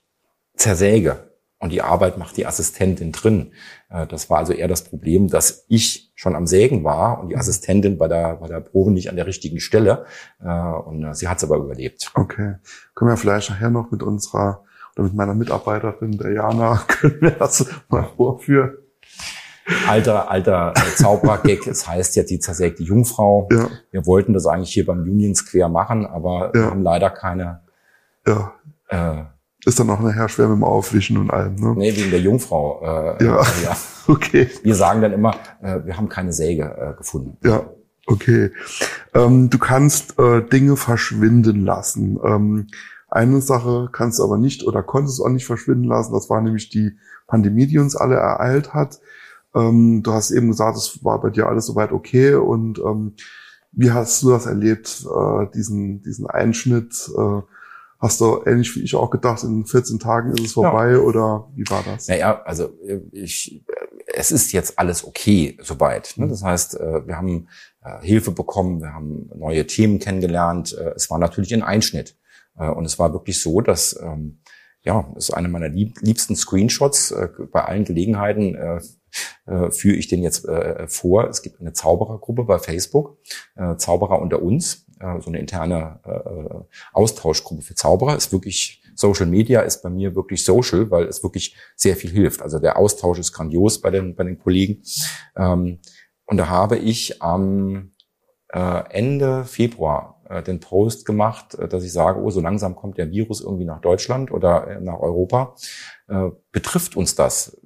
[0.55, 3.51] zersäge und die Arbeit macht die Assistentin drin.
[3.89, 7.35] Äh, das war also eher das Problem, dass ich schon am Sägen war und die
[7.35, 7.41] mhm.
[7.41, 10.05] Assistentin bei der, bei der Probe nicht an der richtigen Stelle.
[10.41, 12.11] Äh, und sie hat es aber überlebt.
[12.15, 12.55] Okay.
[12.95, 14.63] Können wir vielleicht nachher noch mit unserer
[14.99, 18.73] oder mit meiner Mitarbeiterin, der Jana, können wir das mal vorführen.
[19.87, 21.67] Alter, alter äh, Zauberer-Gag.
[21.67, 23.47] es heißt jetzt die zersägte Jungfrau.
[23.51, 23.69] Ja.
[23.91, 26.53] Wir wollten das eigentlich hier beim Union Square machen, aber ja.
[26.53, 27.61] wir haben leider keine.
[28.25, 28.53] Ja.
[28.87, 29.23] Äh,
[29.65, 31.75] ist dann auch nachher schwer mit dem Aufwischen und allem, ne?
[31.77, 32.81] Nee, wegen der Jungfrau.
[32.81, 33.41] Äh, ja.
[33.41, 33.77] Äh, ja.
[34.07, 34.49] okay.
[34.63, 37.37] Wir sagen dann immer, äh, wir haben keine Säge äh, gefunden.
[37.43, 37.69] Ja.
[38.07, 38.51] Okay.
[39.13, 42.17] Ähm, du kannst äh, Dinge verschwinden lassen.
[42.25, 42.67] Ähm,
[43.11, 46.13] eine Sache kannst du aber nicht oder konntest du auch nicht verschwinden lassen.
[46.13, 48.99] Das war nämlich die Pandemie, die uns alle ereilt hat.
[49.55, 52.35] Ähm, du hast eben gesagt, es war bei dir alles soweit okay.
[52.35, 53.13] Und ähm,
[53.71, 57.09] wie hast du das erlebt, äh, diesen, diesen Einschnitt?
[57.17, 57.41] Äh,
[57.99, 60.99] hast du ähnlich wie ich auch gedacht, in 14 Tagen ist es vorbei ja.
[60.99, 62.07] oder wie war das?
[62.07, 62.69] Naja, also
[63.11, 63.63] ich,
[64.13, 66.13] es ist jetzt alles okay soweit.
[66.17, 66.27] Ne?
[66.27, 67.47] Das heißt, äh, wir haben
[67.83, 70.77] äh, Hilfe bekommen, wir haben neue Themen kennengelernt.
[70.77, 72.15] Äh, es war natürlich ein Einschnitt.
[72.59, 74.41] Äh, und es war wirklich so, dass ähm,
[74.83, 77.11] ja, das ist eine meiner lieb liebsten Screenshots.
[77.11, 78.81] Äh, bei allen Gelegenheiten äh,
[79.45, 81.27] äh, führe ich den jetzt äh, vor.
[81.27, 83.17] Es gibt eine Zauberergruppe bei Facebook,
[83.77, 88.15] Zauberer unter uns, so eine interne Austauschgruppe für Zauberer.
[88.15, 92.41] Ist wirklich Social Media ist bei mir wirklich social, weil es wirklich sehr viel hilft.
[92.41, 94.83] Also der Austausch ist grandios bei den bei den Kollegen.
[95.35, 95.79] Ähm,
[96.25, 97.91] und da habe ich am
[98.51, 103.11] Ende Februar äh, den Post gemacht, äh, dass ich sage, oh, so langsam kommt der
[103.11, 105.55] Virus irgendwie nach Deutschland oder äh, nach Europa.
[106.07, 107.59] Äh, betrifft uns das?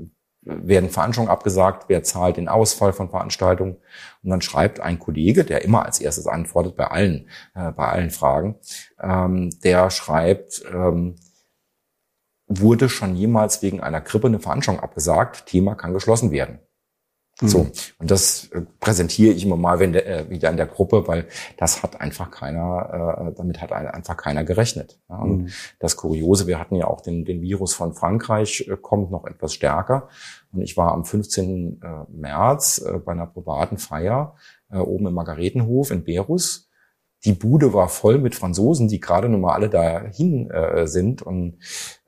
[0.45, 1.85] Werden Veranstaltungen abgesagt?
[1.87, 3.77] Wer zahlt den Ausfall von Veranstaltungen?
[4.23, 8.11] Und dann schreibt ein Kollege, der immer als erstes antwortet bei allen, äh, bei allen
[8.11, 8.55] Fragen,
[9.01, 11.15] ähm, der schreibt, ähm,
[12.47, 15.45] wurde schon jemals wegen einer Grippe eine Veranstaltung abgesagt?
[15.45, 16.59] Thema kann geschlossen werden.
[17.41, 17.63] So.
[17.63, 17.71] Mhm.
[17.97, 21.27] Und das äh, präsentiere ich immer mal wenn der, äh, wieder in der Gruppe, weil
[21.57, 24.99] das hat einfach keiner, äh, damit hat einfach keiner gerechnet.
[25.09, 25.17] Ja.
[25.17, 25.49] Und mhm.
[25.79, 29.53] das Kuriose, wir hatten ja auch den, den Virus von Frankreich, äh, kommt noch etwas
[29.53, 30.09] stärker.
[30.51, 31.81] Und ich war am 15.
[31.81, 34.35] Äh, März äh, bei einer privaten Feier
[34.71, 36.69] äh, oben im Margaretenhof in Berus.
[37.25, 41.21] Die Bude war voll mit Franzosen, die gerade nun mal alle dahin äh, sind.
[41.23, 41.57] Und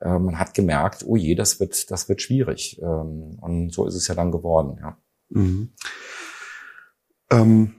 [0.00, 2.78] äh, man hat gemerkt, oh je, das wird, das wird schwierig.
[2.80, 4.96] Ähm, und so ist es ja dann geworden, ja.
[5.28, 5.70] Mhm.
[7.30, 7.74] Ähm,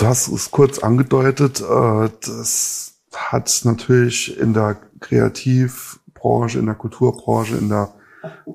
[0.00, 7.68] hast es kurz angedeutet, äh, das hat natürlich in der Kreativbranche, in der Kulturbranche, in
[7.68, 7.94] der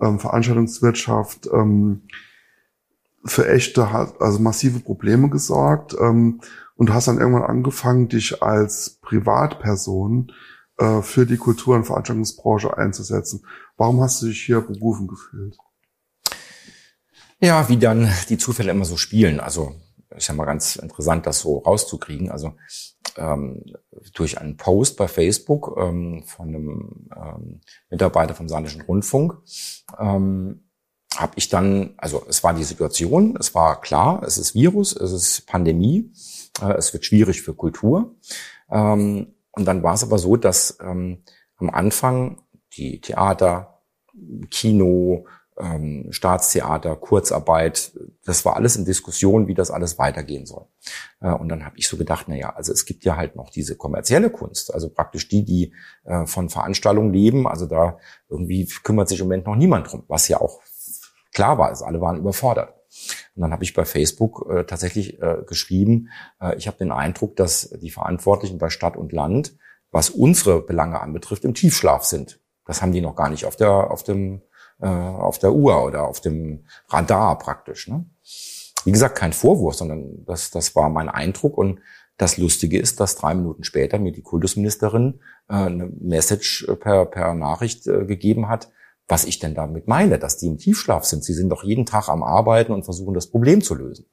[0.02, 2.04] ähm, Veranstaltungswirtschaft ähm,
[3.26, 3.88] für echte,
[4.20, 5.96] also massive Probleme gesorgt.
[6.00, 6.42] Ähm,
[6.78, 10.32] und hast dann irgendwann angefangen, dich als Privatperson
[10.78, 13.46] äh, für die Kultur- und Veranstaltungsbranche einzusetzen.
[13.78, 15.58] Warum hast du dich hier berufen gefühlt?
[17.40, 19.40] Ja, wie dann die Zufälle immer so spielen.
[19.40, 19.76] Also
[20.10, 22.32] ist ja mal ganz interessant, das so rauszukriegen.
[22.32, 22.54] Also
[23.18, 23.64] ähm,
[24.14, 29.38] durch einen Post bei Facebook ähm, von einem ähm, Mitarbeiter vom Saarländischen Rundfunk
[30.00, 30.64] ähm,
[31.16, 35.12] habe ich dann, also es war die Situation, es war klar, es ist Virus, es
[35.12, 36.12] ist Pandemie,
[36.62, 38.16] äh, es wird schwierig für Kultur.
[38.70, 41.24] Ähm, und dann war es aber so, dass ähm,
[41.58, 43.82] am Anfang die Theater,
[44.52, 45.26] Kino,
[45.60, 47.92] ähm, Staatstheater, Kurzarbeit,
[48.26, 50.66] das war alles in Diskussion, wie das alles weitergehen soll.
[51.22, 53.50] Äh, und dann habe ich so gedacht, na ja, also es gibt ja halt noch
[53.50, 55.74] diese kommerzielle Kunst, also praktisch die, die
[56.06, 57.48] äh, von Veranstaltungen leben.
[57.48, 57.98] Also da
[58.30, 60.62] irgendwie kümmert sich im Moment noch niemand drum, was ja auch
[61.34, 62.74] klar war, also alle waren überfordert.
[63.36, 66.10] Und dann habe ich bei Facebook äh, tatsächlich äh, geschrieben,
[66.42, 69.56] äh, ich habe den Eindruck, dass die Verantwortlichen bei Stadt und Land,
[69.92, 72.40] was unsere Belange anbetrifft, im Tiefschlaf sind.
[72.66, 74.42] Das haben die noch gar nicht auf der auf dem
[74.80, 77.88] äh, auf der Uhr oder auf dem Radar praktisch.
[77.88, 78.06] Ne?
[78.86, 81.58] Wie gesagt, kein Vorwurf, sondern das, das war mein Eindruck.
[81.58, 81.80] Und
[82.18, 87.34] das Lustige ist, dass drei Minuten später mir die Kultusministerin äh, eine Message per, per
[87.34, 88.70] Nachricht äh, gegeben hat,
[89.08, 91.24] was ich denn damit meine, dass die im Tiefschlaf sind.
[91.24, 94.06] Sie sind doch jeden Tag am Arbeiten und versuchen, das Problem zu lösen.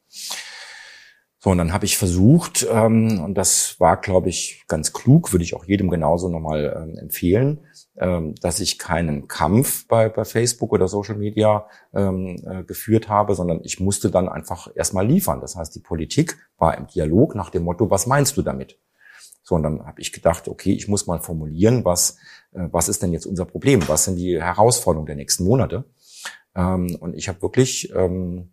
[1.40, 5.44] So, und dann habe ich versucht, ähm, und das war, glaube ich, ganz klug, würde
[5.44, 10.88] ich auch jedem genauso nochmal ähm, empfehlen, dass ich keinen Kampf bei, bei Facebook oder
[10.88, 15.40] Social Media ähm, äh, geführt habe, sondern ich musste dann einfach erstmal liefern.
[15.40, 18.80] Das heißt, die Politik war im Dialog nach dem Motto, was meinst du damit?
[19.44, 22.16] So, und habe ich gedacht, okay, ich muss mal formulieren, was
[22.54, 23.86] äh, was ist denn jetzt unser Problem?
[23.88, 25.84] Was sind die Herausforderungen der nächsten Monate?
[26.54, 28.52] Ähm, und ich habe wirklich, ähm,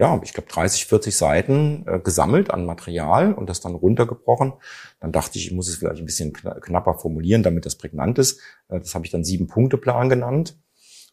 [0.00, 4.54] ja, ich glaube 30, 40 Seiten äh, gesammelt an Material und das dann runtergebrochen.
[4.98, 8.40] Dann dachte ich, ich muss es vielleicht ein bisschen knapper formulieren, damit das prägnant ist.
[8.68, 10.58] Äh, das habe ich dann Sieben-Punkte-Plan genannt.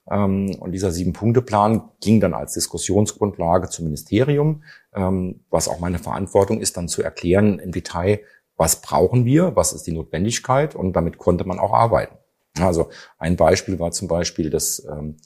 [0.09, 4.63] Ähm, und dieser Sieben-Punkte-Plan ging dann als Diskussionsgrundlage zum Ministerium,
[4.95, 8.21] ähm, was auch meine Verantwortung ist, dann zu erklären im Detail,
[8.55, 12.15] was brauchen wir, was ist die Notwendigkeit und damit konnte man auch arbeiten.
[12.57, 15.17] Also ein Beispiel war zum Beispiel, dass ähm,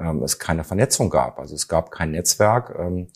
[0.00, 1.38] ähm, es keine Vernetzung gab.
[1.38, 2.74] Also es gab kein Netzwerk.
[2.78, 3.08] Ähm,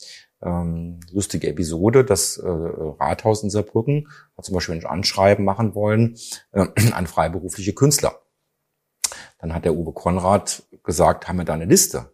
[0.42, 6.18] ähm, lustige Episode, das äh, Rathaus in Saarbrücken hat zum Beispiel ein Anschreiben machen wollen
[6.52, 8.20] äh, an freiberufliche Künstler.
[9.38, 12.12] Dann hat der Uwe Konrad gesagt, haben wir da eine Liste?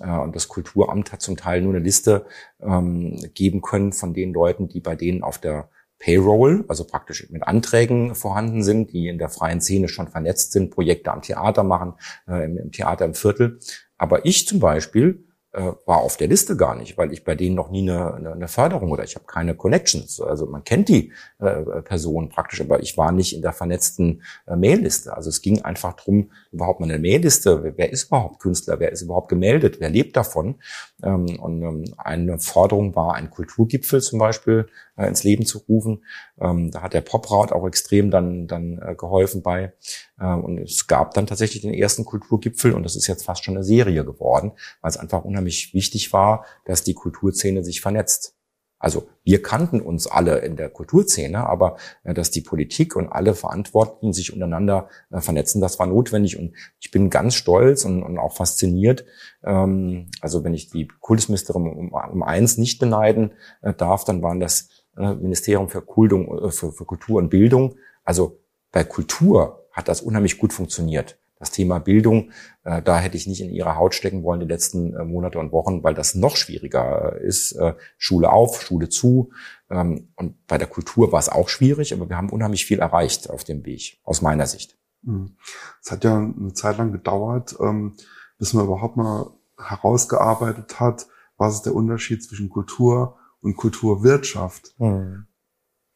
[0.00, 2.26] Äh, und das Kulturamt hat zum Teil nur eine Liste
[2.60, 5.68] ähm, geben können von den Leuten, die bei denen auf der
[6.02, 10.70] Payroll, also praktisch mit Anträgen vorhanden sind, die in der freien Szene schon vernetzt sind,
[10.70, 11.94] Projekte am Theater machen,
[12.26, 13.60] äh, im, im Theater im Viertel.
[13.98, 17.54] Aber ich zum Beispiel äh, war auf der Liste gar nicht, weil ich bei denen
[17.54, 20.20] noch nie eine, eine, eine Förderung oder ich habe keine Connections.
[20.20, 24.56] Also man kennt die äh, Personen praktisch, aber ich war nicht in der vernetzten äh,
[24.56, 25.14] Mailliste.
[25.14, 29.02] Also es ging einfach drum, überhaupt mal eine Mailliste, wer, ist überhaupt Künstler, wer ist
[29.02, 30.56] überhaupt gemeldet, wer lebt davon.
[31.02, 36.04] Ähm, und ähm, eine Forderung war, ein Kulturgipfel zum Beispiel äh, ins Leben zu rufen.
[36.40, 39.72] Ähm, da hat der Popraut auch extrem dann, dann äh, geholfen bei.
[40.18, 43.56] Äh, und es gab dann tatsächlich den ersten Kulturgipfel und das ist jetzt fast schon
[43.56, 48.34] eine Serie geworden, weil es einfach unheimlich wichtig war, dass die Kulturszene sich vernetzt.
[48.82, 53.34] Also wir kannten uns alle in der Kulturszene, aber äh, dass die Politik und alle
[53.34, 56.36] Verantwortlichen sich untereinander äh, vernetzen, das war notwendig.
[56.36, 59.04] Und ich bin ganz stolz und, und auch fasziniert.
[59.44, 64.40] Ähm, also wenn ich die Kultusministerin um, um eins nicht beneiden äh, darf, dann waren
[64.40, 67.76] das Ministerium für, für Kultur und Bildung.
[68.04, 71.18] Also bei Kultur hat das unheimlich gut funktioniert.
[71.38, 72.30] Das Thema Bildung,
[72.62, 75.50] äh, da hätte ich nicht in ihre Haut stecken wollen die letzten äh, Monate und
[75.50, 77.58] Wochen, weil das noch schwieriger äh, ist.
[77.98, 79.32] Schule auf, Schule zu.
[79.68, 83.28] Ähm, und bei der Kultur war es auch schwierig, aber wir haben unheimlich viel erreicht
[83.28, 84.78] auf dem Weg, aus meiner Sicht.
[85.02, 85.36] Mhm.
[85.82, 87.96] Es hat ja eine Zeit lang gedauert, ähm,
[88.38, 94.74] bis man überhaupt mal herausgearbeitet hat, was ist der Unterschied zwischen Kultur und Kulturwirtschaft.
[94.78, 95.26] Mhm.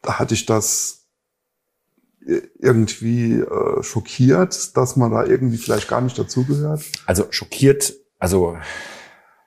[0.01, 0.96] Da hatte ich das
[2.59, 6.83] irgendwie äh, schockiert, dass man da irgendwie vielleicht gar nicht dazugehört?
[7.05, 8.57] Also schockiert, also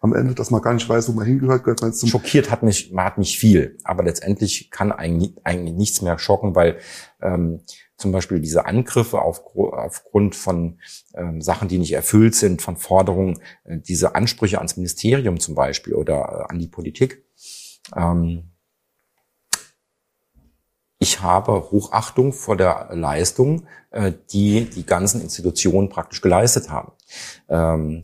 [0.01, 2.63] am Ende, dass man gar nicht weiß, wo man hingehört, gehört man zum Schockiert hat
[2.63, 6.79] mich, man hat nicht viel, aber letztendlich kann eigentlich, eigentlich nichts mehr schocken, weil
[7.21, 7.61] ähm,
[7.99, 10.79] zum Beispiel diese Angriffe auf, aufgrund von
[11.15, 15.95] ähm, Sachen, die nicht erfüllt sind, von Forderungen, äh, diese Ansprüche ans Ministerium zum Beispiel
[15.95, 17.27] oder äh, an die Politik,
[17.95, 18.53] ähm,
[21.01, 26.93] ich habe Hochachtung vor der Leistung, äh, die die ganzen Institutionen praktisch geleistet haben.
[27.49, 28.03] Ähm,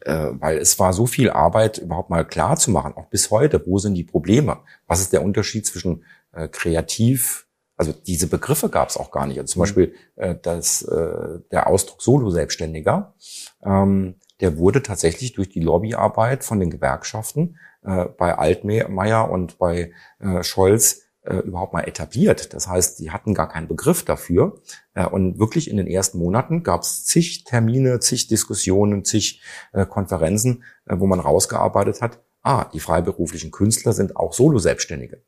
[0.00, 3.64] äh, weil es war so viel Arbeit, überhaupt mal klar zu machen, auch bis heute,
[3.64, 4.58] wo sind die Probleme?
[4.88, 9.38] Was ist der Unterschied zwischen äh, kreativ, also diese Begriffe gab es auch gar nicht.
[9.38, 9.62] Also zum mhm.
[9.62, 13.14] Beispiel äh, das, äh, der Ausdruck Solo-Selbstständiger,
[13.64, 19.92] ähm, der wurde tatsächlich durch die Lobbyarbeit von den Gewerkschaften äh, bei Altmaier und bei
[20.18, 22.52] äh, Scholz äh, überhaupt mal etabliert.
[22.54, 24.60] Das heißt, die hatten gar keinen Begriff dafür.
[24.94, 29.86] Äh, und wirklich in den ersten Monaten gab es zig Termine, zig Diskussionen, zig äh,
[29.86, 35.22] Konferenzen, äh, wo man rausgearbeitet hat, ah, die freiberuflichen Künstler sind auch Solo-Selbstständige.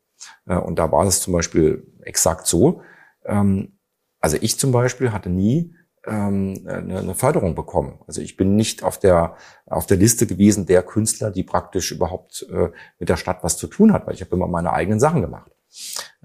[0.45, 2.81] Äh, und da war es zum Beispiel exakt so.
[3.25, 3.79] Ähm,
[4.19, 7.99] also ich zum Beispiel hatte nie ähm, eine, Förderung bekommen.
[8.07, 12.45] Also ich bin nicht auf der auf der Liste gewesen der Künstler, die praktisch überhaupt
[12.51, 15.21] äh, mit der Stadt was zu tun hat, weil ich habe immer meine eigenen Sachen
[15.21, 15.54] gemacht.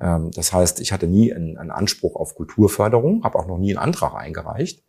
[0.00, 3.76] Ähm, das heißt, ich hatte nie einen, einen Anspruch auf Kulturförderung, habe auch noch nie
[3.76, 4.84] einen Antrag eingereicht.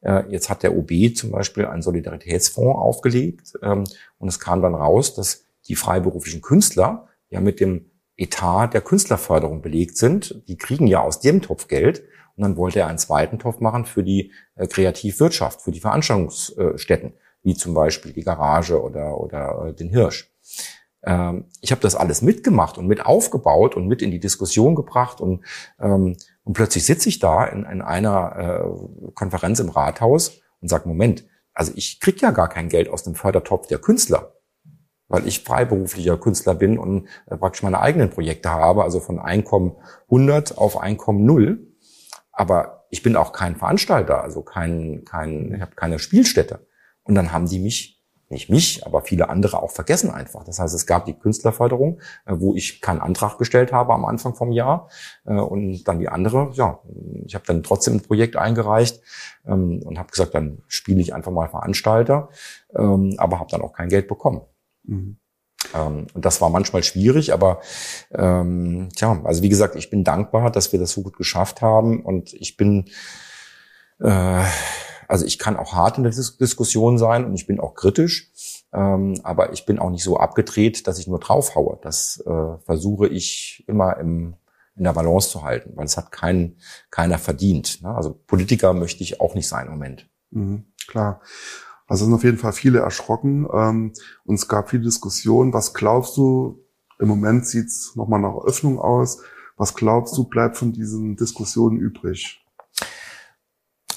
[0.00, 3.84] Äh, jetzt hat der OB zum Beispiel einen Solidaritätsfonds aufgelegt ähm,
[4.18, 9.62] und es kam dann raus, dass die freiberuflichen Künstler ja mit dem Etat der Künstlerförderung
[9.62, 10.42] belegt sind.
[10.48, 12.04] Die kriegen ja aus dem Topf Geld.
[12.36, 17.14] Und dann wollte er einen zweiten Topf machen für die äh, Kreativwirtschaft, für die Veranstaltungsstätten,
[17.42, 20.30] wie zum Beispiel die Garage oder, oder äh, den Hirsch.
[21.02, 25.20] Ähm, ich habe das alles mitgemacht und mit aufgebaut und mit in die Diskussion gebracht
[25.20, 25.44] und,
[25.80, 30.88] ähm, und plötzlich sitze ich da in, in einer äh, Konferenz im Rathaus und sage,
[30.88, 34.34] Moment, also ich krieg ja gar kein Geld aus dem Fördertopf der Künstler,
[35.08, 39.76] weil ich freiberuflicher Künstler bin und äh, praktisch meine eigenen Projekte habe, also von Einkommen
[40.04, 41.66] 100 auf Einkommen 0.
[42.32, 46.66] Aber ich bin auch kein Veranstalter, also kein, kein, ich habe keine Spielstätte.
[47.02, 47.95] Und dann haben die mich
[48.28, 50.44] nicht mich, aber viele andere auch vergessen einfach.
[50.44, 54.34] Das heißt, es gab die Künstlerförderung, äh, wo ich keinen Antrag gestellt habe am Anfang
[54.34, 54.88] vom Jahr.
[55.24, 56.80] Äh, und dann die andere, ja,
[57.24, 59.00] ich habe dann trotzdem ein Projekt eingereicht
[59.46, 62.28] ähm, und habe gesagt, dann spiele ich einfach mal Veranstalter,
[62.74, 64.42] ähm, aber habe dann auch kein Geld bekommen.
[64.84, 65.18] Mhm.
[65.74, 67.60] Ähm, und das war manchmal schwierig, aber
[68.12, 72.04] ähm, tja, also wie gesagt, ich bin dankbar, dass wir das so gut geschafft haben
[72.04, 72.86] und ich bin
[74.00, 74.42] äh,
[75.08, 78.32] also ich kann auch hart in der Dis Diskussion sein und ich bin auch kritisch,
[78.72, 81.78] ähm, aber ich bin auch nicht so abgedreht, dass ich nur draufhaue.
[81.82, 84.34] Das äh, versuche ich immer im,
[84.76, 86.56] in der Balance zu halten, weil es hat kein,
[86.90, 87.82] keiner verdient.
[87.82, 87.94] Ne?
[87.94, 90.08] Also Politiker möchte ich auch nicht sein im Moment.
[90.30, 91.20] Mhm, klar.
[91.86, 93.92] Also sind auf jeden Fall viele erschrocken ähm,
[94.24, 95.52] und es gab viele Diskussionen.
[95.52, 96.66] Was glaubst du,
[96.98, 99.22] im Moment sieht's nochmal nach Öffnung aus.
[99.56, 102.45] Was glaubst du, bleibt von diesen Diskussionen übrig?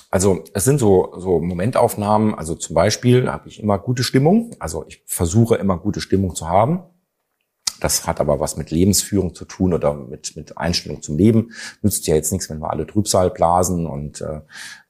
[0.10, 2.34] Also es sind so, so Momentaufnahmen.
[2.34, 4.51] Also zum Beispiel habe ich immer gute Stimmung.
[4.60, 6.84] Also ich versuche immer gute Stimmung zu haben.
[7.80, 11.51] Das hat aber was mit Lebensführung zu tun oder mit, mit Einstellung zum Leben.
[11.82, 14.41] Nützt ja jetzt nichts, wenn wir alle Trübsal blasen und äh,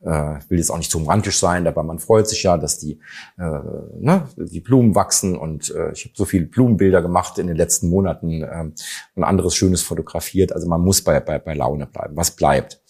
[0.01, 2.99] äh, will jetzt auch nicht zu romantisch sein, aber man freut sich ja, dass die,
[3.37, 3.59] äh,
[3.99, 7.89] ne, die Blumen wachsen und äh, ich habe so viele Blumenbilder gemacht in den letzten
[7.89, 8.71] Monaten äh,
[9.15, 10.51] und anderes Schönes fotografiert.
[10.51, 12.15] Also man muss bei, bei, bei Laune bleiben.
[12.15, 12.81] Was bleibt?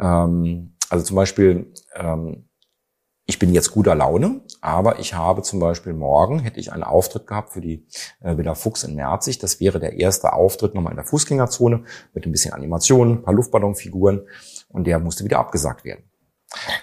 [0.00, 2.44] Ähm, also zum Beispiel, ähm,
[3.24, 7.26] ich bin jetzt guter Laune, aber ich habe zum Beispiel morgen, hätte ich einen Auftritt
[7.26, 7.86] gehabt für die
[8.20, 9.38] äh, Villa Fuchs in Merzig.
[9.38, 13.32] Das wäre der erste Auftritt nochmal in der Fußgängerzone mit ein bisschen Animationen, ein paar
[13.32, 14.28] Luftballonfiguren
[14.68, 16.04] und der musste wieder abgesagt werden.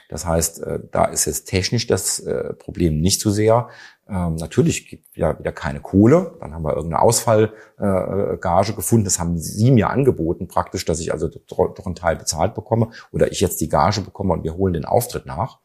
[0.10, 3.70] Das heißt, äh, da ist jetzt technisch das äh, Problem nicht so sehr.
[4.10, 6.38] Ähm, natürlich gibt ja wieder keine Kohle.
[6.40, 9.06] Dann haben wir irgendeine Ausfallgage gefunden.
[9.06, 13.32] Das haben sie mir angeboten praktisch, dass ich also doch einen Teil bezahlt bekomme oder
[13.32, 15.60] ich jetzt die Gage bekomme und wir holen den Auftritt nach.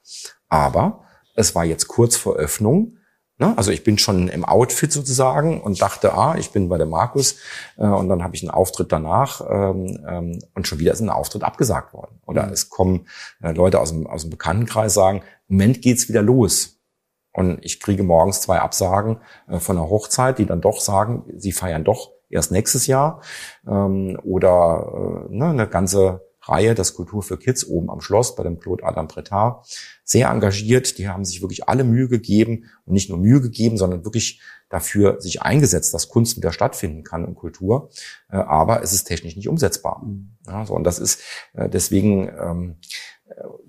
[0.48, 2.98] Aber es war jetzt kurz vor Öffnung
[3.36, 3.52] Ne?
[3.56, 7.36] Also ich bin schon im Outfit sozusagen und dachte, ah, ich bin bei der Markus
[7.76, 11.10] äh, und dann habe ich einen Auftritt danach ähm, ähm, und schon wieder ist ein
[11.10, 12.20] Auftritt abgesagt worden.
[12.26, 12.52] Oder mhm.
[12.52, 13.08] es kommen
[13.42, 16.78] äh, Leute aus dem, aus dem Bekanntenkreis sagen, Moment geht's wieder los.
[17.34, 19.18] Und ich kriege morgens zwei Absagen
[19.48, 23.20] äh, von einer Hochzeit, die dann doch sagen, sie feiern doch erst nächstes Jahr.
[23.66, 28.42] Ähm, oder äh, ne, eine ganze Reihe, das Kultur für Kids oben am Schloss bei
[28.42, 29.66] dem Claude Adam Bretard,
[30.04, 30.98] sehr engagiert.
[30.98, 35.20] Die haben sich wirklich alle Mühe gegeben und nicht nur Mühe gegeben, sondern wirklich dafür
[35.20, 37.90] sich eingesetzt, dass Kunst wieder stattfinden kann und Kultur.
[38.30, 40.02] Äh, aber es ist technisch nicht umsetzbar.
[40.04, 40.36] Mhm.
[40.46, 41.20] Ja, so, und das ist
[41.54, 42.76] äh, deswegen ähm,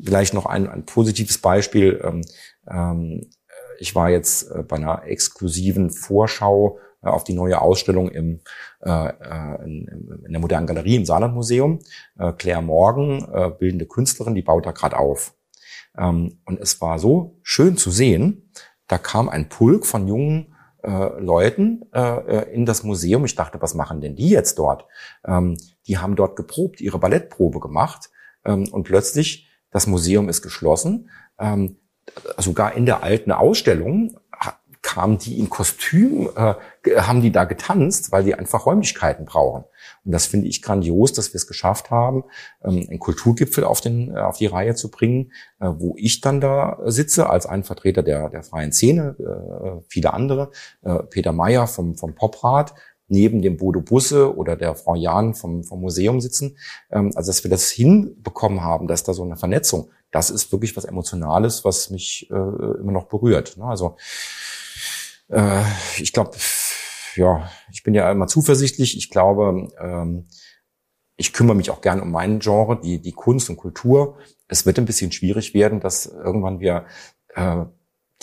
[0.03, 2.01] vielleicht noch ein, ein positives Beispiel.
[2.03, 2.21] Ähm,
[2.67, 3.29] ähm,
[3.79, 8.41] ich war jetzt äh, bei einer exklusiven Vorschau äh, auf die neue Ausstellung im,
[8.81, 11.79] äh, äh, in, der Modernen Galerie im Saarlandmuseum.
[12.37, 15.33] Claire Morgan, bildende Künstlerin, die baut da gerade auf.
[15.97, 18.51] Ähm, und es war so schön zu sehen,
[18.87, 20.51] da kam ein Pulk von jungen
[21.17, 21.81] Leuten
[22.53, 23.25] in das Museum.
[23.25, 24.85] Ich dachte, was machen denn die jetzt dort?
[25.25, 25.57] Ähm,
[25.87, 28.11] die haben dort geprobt, ihre Ballettprobe gemacht
[28.45, 31.09] ähm, und plötzlich das Museum ist geschlossen.
[32.37, 34.17] Sogar in der alten Ausstellung
[34.85, 36.53] kamen die in Kostüm, äh,
[36.97, 39.63] haben die da getanzt, weil die einfach Räumlichkeiten brauchen.
[40.05, 42.23] Und das finde ich grandios, dass wir es geschafft haben,
[42.63, 46.39] ähm, einen Kulturgipfel auf, den, äh, auf die Reihe zu bringen, äh, wo ich dann
[46.39, 50.51] da sitze als ein Vertreter der, der freien Szene, äh, viele andere,
[50.83, 52.75] äh, Peter Meyer vom, vom Poprat,
[53.07, 56.57] neben dem Bodo Busse oder der Frau Jahn vom, vom Museum sitzen.
[56.91, 60.75] Ähm, also dass wir das hinbekommen haben, dass da so eine Vernetzung, das ist wirklich
[60.77, 63.57] was Emotionales, was mich äh, immer noch berührt.
[63.57, 63.65] Ne?
[63.65, 63.97] Also
[65.29, 65.63] äh,
[65.97, 66.37] ich glaube,
[67.15, 68.97] ja, ich bin ja immer zuversichtlich.
[68.97, 70.27] Ich glaube, ähm,
[71.17, 74.17] ich kümmere mich auch gern um meinen Genre, die, die Kunst und Kultur.
[74.47, 76.85] Es wird ein bisschen schwierig werden, dass irgendwann wir
[77.35, 77.65] äh,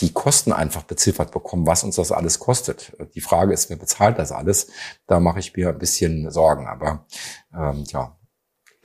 [0.01, 2.93] die Kosten einfach beziffert bekommen, was uns das alles kostet.
[3.13, 4.67] Die Frage ist, wer bezahlt das alles?
[5.07, 6.67] Da mache ich mir ein bisschen Sorgen.
[6.67, 7.05] Aber
[7.55, 8.17] ähm, ja,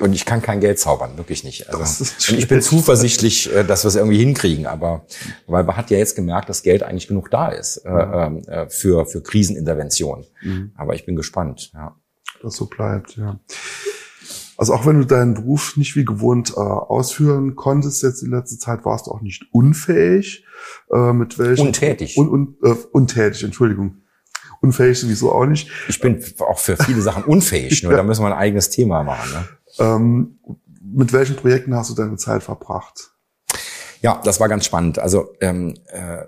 [0.01, 1.71] und ich kann kein Geld zaubern, wirklich nicht.
[1.71, 2.05] Also,
[2.37, 5.07] ich bin zuversichtlich, äh, dass wir es irgendwie hinkriegen, aber
[5.47, 8.69] weil man hat ja jetzt gemerkt, dass Geld eigentlich genug da ist äh, ähm, äh,
[8.69, 10.25] für für Krisenintervention.
[10.43, 10.73] Mhm.
[10.77, 11.73] Aber ich bin gespannt.
[11.75, 11.97] Ja.
[12.43, 13.41] Das so bleibt, ja.
[14.59, 18.59] Also auch wenn du deinen Beruf nicht wie gewohnt äh, ausführen konntest jetzt die letzte
[18.59, 20.45] Zeit, warst du auch nicht unfähig.
[20.93, 21.69] Äh, mit welchen?
[21.69, 22.19] Untätig.
[22.19, 24.03] Un, un, äh, untätig, Entschuldigung.
[24.61, 25.71] Unfähig sowieso auch nicht.
[25.89, 27.99] Ich bin auch für viele Sachen unfähig, nur ja.
[27.99, 29.31] da müssen wir ein eigenes Thema machen.
[29.31, 29.49] Ne?
[29.79, 30.39] Ähm,
[30.83, 33.13] mit welchen Projekten hast du deine Zeit verbracht?
[34.03, 34.99] Ja, das war ganz spannend.
[34.99, 36.25] Also ähm, äh,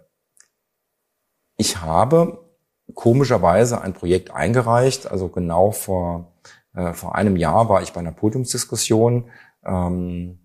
[1.57, 2.47] ich habe
[2.95, 5.11] komischerweise ein Projekt eingereicht.
[5.11, 6.33] Also genau vor,
[6.75, 9.31] äh, vor einem Jahr war ich bei einer Podiumsdiskussion
[9.65, 10.39] ähm,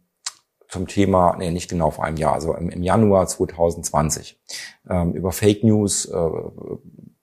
[0.67, 4.41] zum Thema, nee, nicht genau vor einem Jahr, also im, im Januar 2020,
[4.89, 6.29] ähm, über Fake News, äh,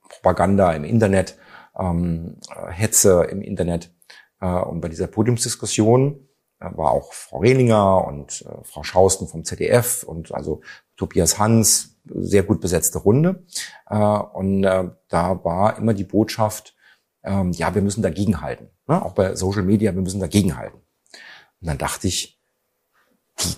[0.09, 1.37] Propaganda im Internet,
[1.79, 2.37] ähm,
[2.69, 3.93] Hetze im Internet.
[4.41, 6.29] Äh, und bei dieser Podiumsdiskussion
[6.61, 10.61] äh, war auch Frau Rehlinger und äh, Frau Schausten vom ZDF und also
[10.97, 13.45] Tobias Hans, sehr gut besetzte Runde.
[13.89, 16.75] Äh, und äh, da war immer die Botschaft,
[17.25, 18.69] ähm, ja, wir müssen dagegenhalten.
[18.87, 19.05] Ne?
[19.05, 20.81] Auch bei Social Media, wir müssen dagegenhalten.
[21.61, 22.43] Und dann dachte ich,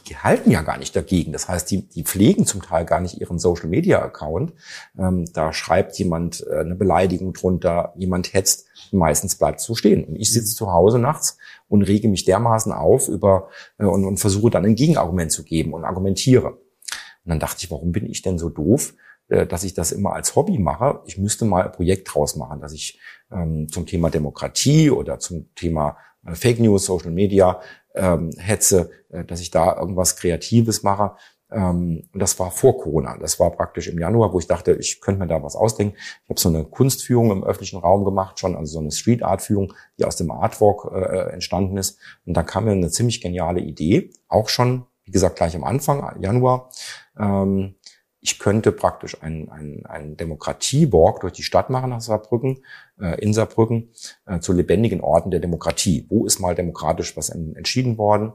[0.07, 1.33] die halten ja gar nicht dagegen.
[1.33, 4.53] Das heißt, die, die pflegen zum Teil gar nicht ihren Social Media Account.
[4.99, 8.67] Ähm, da schreibt jemand äh, eine Beleidigung drunter, jemand hetzt.
[8.93, 10.05] Meistens bleibt es so stehen.
[10.05, 11.39] Und ich sitze zu Hause nachts
[11.69, 13.49] und rege mich dermaßen auf über
[13.79, 16.53] äh, und, und versuche dann ein Gegenargument zu geben und argumentiere.
[16.53, 18.95] Und dann dachte ich, warum bin ich denn so doof,
[19.29, 21.01] dass ich das immer als Hobby mache?
[21.07, 23.01] Ich müsste mal ein Projekt draus machen, dass ich
[23.33, 25.97] ähm, zum Thema Demokratie oder zum Thema
[26.27, 27.61] äh, Fake News, Social Media
[27.95, 31.17] ähm, hetze, äh, dass ich da irgendwas Kreatives mache.
[31.51, 33.17] Ähm, und das war vor Corona.
[33.19, 35.97] Das war praktisch im Januar, wo ich dachte, ich könnte mir da was ausdenken.
[35.97, 39.43] Ich habe so eine Kunstführung im öffentlichen Raum gemacht, schon also so eine Street Art
[39.43, 41.99] Führung, die aus dem Artwalk äh, äh, entstanden ist.
[42.25, 46.21] Und da kam mir eine ziemlich geniale Idee, auch schon, wie gesagt, gleich am Anfang
[46.21, 46.71] Januar.
[47.19, 47.77] Ähm,
[48.25, 52.65] ich könnte praktisch einen, einen, einen Demokratie-Walk durch die Stadt machen nach Saarbrücken,
[52.99, 53.91] äh, in Saarbrücken,
[54.25, 56.07] äh, zu lebendigen Orten der Demokratie.
[56.09, 58.33] Wo ist mal demokratisch was en, entschieden worden?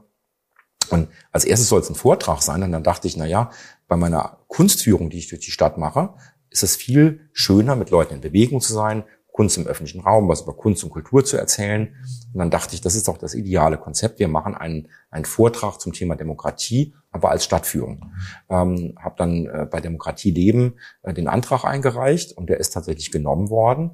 [0.90, 2.62] Und als erstes soll es ein Vortrag sein.
[2.62, 3.50] Und dann dachte ich, na ja,
[3.88, 6.14] bei meiner Kunstführung, die ich durch die Stadt mache,
[6.50, 9.02] ist es viel schöner, mit Leuten in Bewegung zu sein,
[9.40, 11.96] Kunst im öffentlichen Raum, was über Kunst und Kultur zu erzählen.
[12.34, 14.18] Und dann dachte ich, das ist doch das ideale Konzept.
[14.18, 18.12] Wir machen einen, einen Vortrag zum Thema Demokratie, aber als Stadtführung.
[18.50, 20.74] Ähm, habe dann äh, bei Demokratie Leben
[21.04, 23.92] äh, den Antrag eingereicht und der ist tatsächlich genommen worden.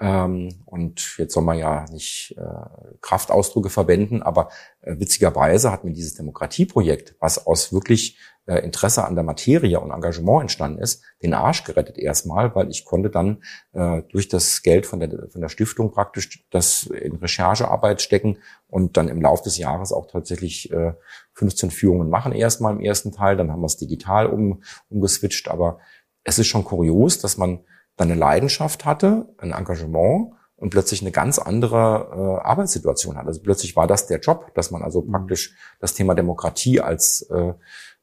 [0.00, 5.92] Ähm, und jetzt soll man ja nicht äh, Kraftausdrücke verwenden, aber äh, witzigerweise hat mir
[5.92, 11.34] dieses Demokratieprojekt, was aus wirklich äh, Interesse an der Materie und Engagement entstanden ist, den
[11.34, 13.42] Arsch gerettet erstmal, weil ich konnte dann
[13.72, 18.38] äh, durch das Geld von der, von der Stiftung praktisch das in Recherchearbeit stecken
[18.68, 20.92] und dann im Laufe des Jahres auch tatsächlich äh,
[21.34, 25.80] 15 Führungen machen erstmal im ersten Teil, dann haben wir es digital um, umgeswitcht, aber
[26.22, 27.60] es ist schon kurios, dass man
[27.98, 32.08] dann eine Leidenschaft hatte, ein Engagement und plötzlich eine ganz andere
[32.42, 33.26] äh, Arbeitssituation hat.
[33.26, 35.12] Also plötzlich war das der Job, dass man also mhm.
[35.12, 37.52] praktisch das Thema Demokratie als äh,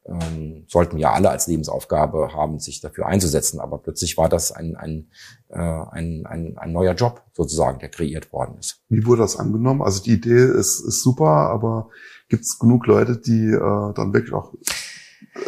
[0.08, 3.60] ähm, sollten ja alle als Lebensaufgabe haben, sich dafür einzusetzen.
[3.60, 5.10] Aber plötzlich war das ein, ein,
[5.48, 8.82] äh, ein, ein, ein neuer Job sozusagen, der kreiert worden ist.
[8.88, 9.82] Wie wurde das angenommen?
[9.82, 11.90] Also die Idee ist, ist super, aber
[12.28, 14.52] gibt es genug Leute, die äh, dann wirklich auch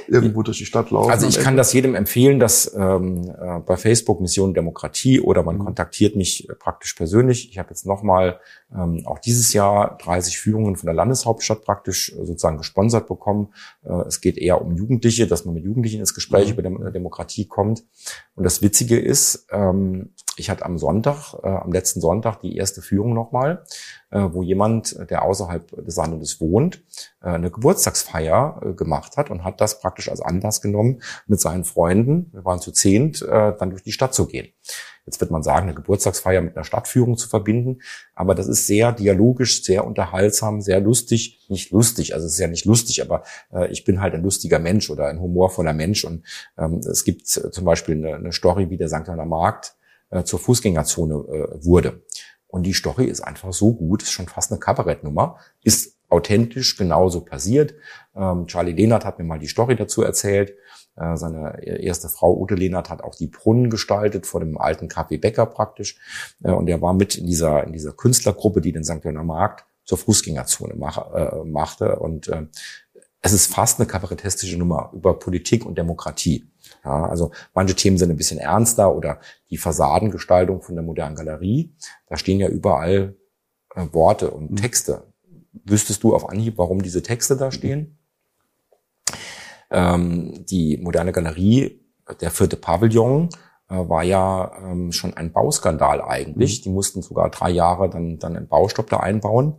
[0.07, 1.11] irgendwo durch die Stadt laufen.
[1.11, 5.57] Also ich kann das jedem empfehlen, dass ähm, äh, bei Facebook Mission Demokratie oder man
[5.57, 5.65] mhm.
[5.65, 7.51] kontaktiert mich äh, praktisch persönlich.
[7.51, 8.41] Ich habe jetzt nochmal
[8.73, 13.53] ähm, auch dieses Jahr 30 Führungen von der Landeshauptstadt praktisch äh, sozusagen gesponsert bekommen.
[13.85, 16.53] Äh, es geht eher um Jugendliche, dass man mit Jugendlichen ins Gespräch mhm.
[16.53, 17.85] über Dem äh, Demokratie kommt.
[18.35, 22.83] Und das Witzige ist, ähm, ich hatte am Sonntag, äh, am letzten Sonntag die erste
[22.83, 23.65] Führung nochmal,
[24.11, 26.83] äh, wo jemand, der außerhalb des Landes wohnt,
[27.23, 31.65] äh, eine Geburtstagsfeier äh, gemacht hat und hat das praktisch als Anlass genommen, mit seinen
[31.65, 34.49] Freunden, wir waren zu zehnt, äh, dann durch die Stadt zu gehen.
[35.09, 37.79] Jetzt wird man sagen, eine Geburtstagsfeier mit einer Stadtführung zu verbinden,
[38.15, 41.47] aber das ist sehr dialogisch, sehr unterhaltsam, sehr lustig.
[41.49, 44.59] Nicht lustig, also es ist ja nicht lustig, aber äh, ich bin halt ein lustiger
[44.59, 46.27] Mensch oder ein humorvoller Mensch und
[46.59, 49.09] ähm, es gibt zum Beispiel eine, eine Story, wie der St.
[49.09, 49.78] Anna Markt
[50.11, 52.03] äh, zur Fußgängerzone äh, wurde.
[52.47, 57.21] Und die Story ist einfach so gut, ist schon fast eine Kabarettnummer, ist authentisch genauso
[57.21, 57.75] passiert.
[58.17, 60.55] Ähm, Charlie Lehnert hat mir mal die Story dazu erzählt.
[60.97, 65.21] Äh, seine erste Frau Ute Lehnert hat auch die Brunnen gestaltet vor dem alten Café
[65.21, 65.99] Bäcker praktisch.
[66.43, 69.05] Äh, und er war mit in dieser, in dieser Künstlergruppe, die den St.
[69.05, 71.99] Jörner Markt zur Fußgängerzone mach, äh, machte.
[71.99, 72.47] Und äh,
[73.21, 76.51] es ist fast eine kabarettistische Nummer über Politik und Demokratie.
[76.85, 79.21] Ja, also manche Themen sind ein bisschen ernster oder
[79.51, 81.75] die Fassadengestaltung von der modernen Galerie.
[82.07, 83.17] Da stehen ja überall
[83.75, 84.57] äh, Worte und mhm.
[84.57, 85.03] Texte.
[85.65, 87.99] Wüsstest du auf Anhieb, warum diese Texte da stehen?
[89.71, 91.81] Ähm, die moderne Galerie,
[92.21, 93.29] der vierte Pavillon,
[93.69, 96.61] äh, war ja ähm, schon ein Bauskandal eigentlich.
[96.61, 96.63] Mhm.
[96.63, 99.57] Die mussten sogar drei Jahre dann, dann einen Baustopp da einbauen.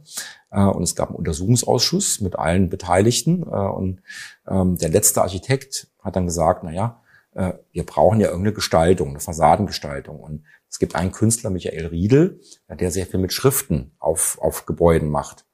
[0.51, 3.43] Äh, und es gab einen Untersuchungsausschuss mit allen Beteiligten.
[3.43, 4.01] Äh, und
[4.47, 7.01] ähm, der letzte Architekt hat dann gesagt, na ja,
[7.33, 10.19] äh, wir brauchen ja irgendeine Gestaltung, eine Fassadengestaltung.
[10.19, 15.09] Und es gibt einen Künstler, Michael Riedel, der sehr viel mit Schriften auf, auf Gebäuden
[15.09, 15.45] macht.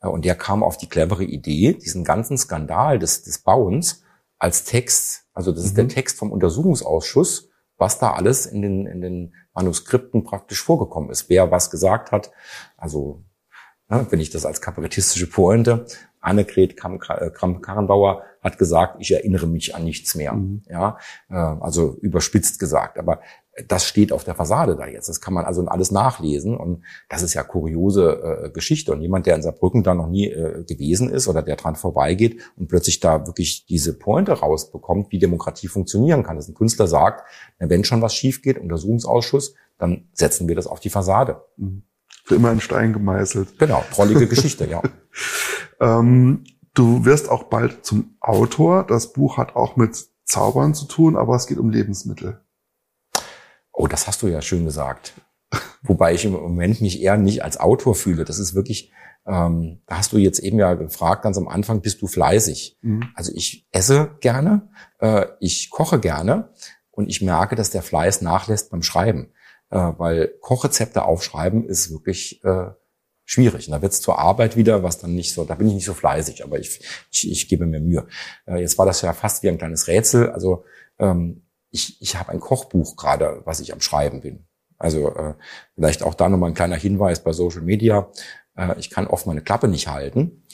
[0.00, 4.02] Und der kam auf die clevere Idee, diesen ganzen Skandal des, des Bauens
[4.38, 5.90] als Text, also das ist der mhm.
[5.90, 11.52] Text vom Untersuchungsausschuss, was da alles in den, in den Manuskripten praktisch vorgekommen ist, wer
[11.52, 12.32] was gesagt hat.
[12.76, 13.22] Also,
[13.88, 15.86] ne, wenn ich das als kabarettistische Pointe,
[16.22, 20.32] Annegret Kramp-Karrenbauer hat gesagt, ich erinnere mich an nichts mehr.
[20.32, 20.62] Mhm.
[20.68, 20.98] Ja,
[21.28, 22.98] äh, also überspitzt gesagt.
[22.98, 23.20] Aber
[23.68, 25.08] das steht auf der Fassade da jetzt.
[25.08, 28.92] Das kann man also alles nachlesen und das ist ja kuriose äh, Geschichte.
[28.92, 32.40] Und jemand, der in Saarbrücken da noch nie äh, gewesen ist oder der dran vorbeigeht
[32.56, 36.36] und plötzlich da wirklich diese Pointe rausbekommt, wie Demokratie funktionieren kann.
[36.36, 40.80] Dass ein Künstler sagt, wenn schon was schief geht, Untersuchungsausschuss, dann setzen wir das auf
[40.80, 41.42] die Fassade.
[41.56, 41.82] Mhm.
[42.32, 43.58] Immer in Stein gemeißelt.
[43.58, 44.82] Genau, trollige Geschichte, ja.
[45.80, 48.84] ähm, du wirst auch bald zum Autor.
[48.86, 52.40] Das Buch hat auch mit Zaubern zu tun, aber es geht um Lebensmittel.
[53.72, 55.14] Oh, das hast du ja schön gesagt.
[55.82, 58.24] Wobei ich im Moment mich eher nicht als Autor fühle.
[58.24, 58.92] Das ist wirklich,
[59.26, 62.78] ähm, da hast du jetzt eben ja gefragt, ganz am Anfang, bist du fleißig?
[62.82, 63.10] Mhm.
[63.14, 64.68] Also ich esse gerne,
[65.00, 66.50] äh, ich koche gerne
[66.90, 69.32] und ich merke, dass der Fleiß nachlässt beim Schreiben.
[69.72, 72.72] Äh, weil Kochrezepte aufschreiben ist wirklich äh,
[73.24, 73.66] schwierig.
[73.66, 75.86] Und da wird es zur Arbeit wieder, was dann nicht so, da bin ich nicht
[75.86, 78.06] so fleißig, aber ich, ich, ich gebe mir Mühe.
[78.46, 80.30] Äh, jetzt war das ja fast wie ein kleines Rätsel.
[80.30, 80.64] Also
[80.98, 84.46] ähm, ich, ich habe ein Kochbuch gerade, was ich am Schreiben bin.
[84.76, 85.34] Also äh,
[85.74, 88.10] vielleicht auch da nochmal ein kleiner Hinweis bei Social Media.
[88.54, 90.44] Äh, ich kann oft meine Klappe nicht halten.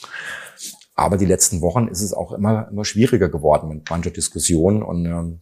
[0.95, 4.81] Aber die letzten Wochen ist es auch immer, immer schwieriger geworden mit mancher Diskussion.
[4.81, 5.39] Und ähm,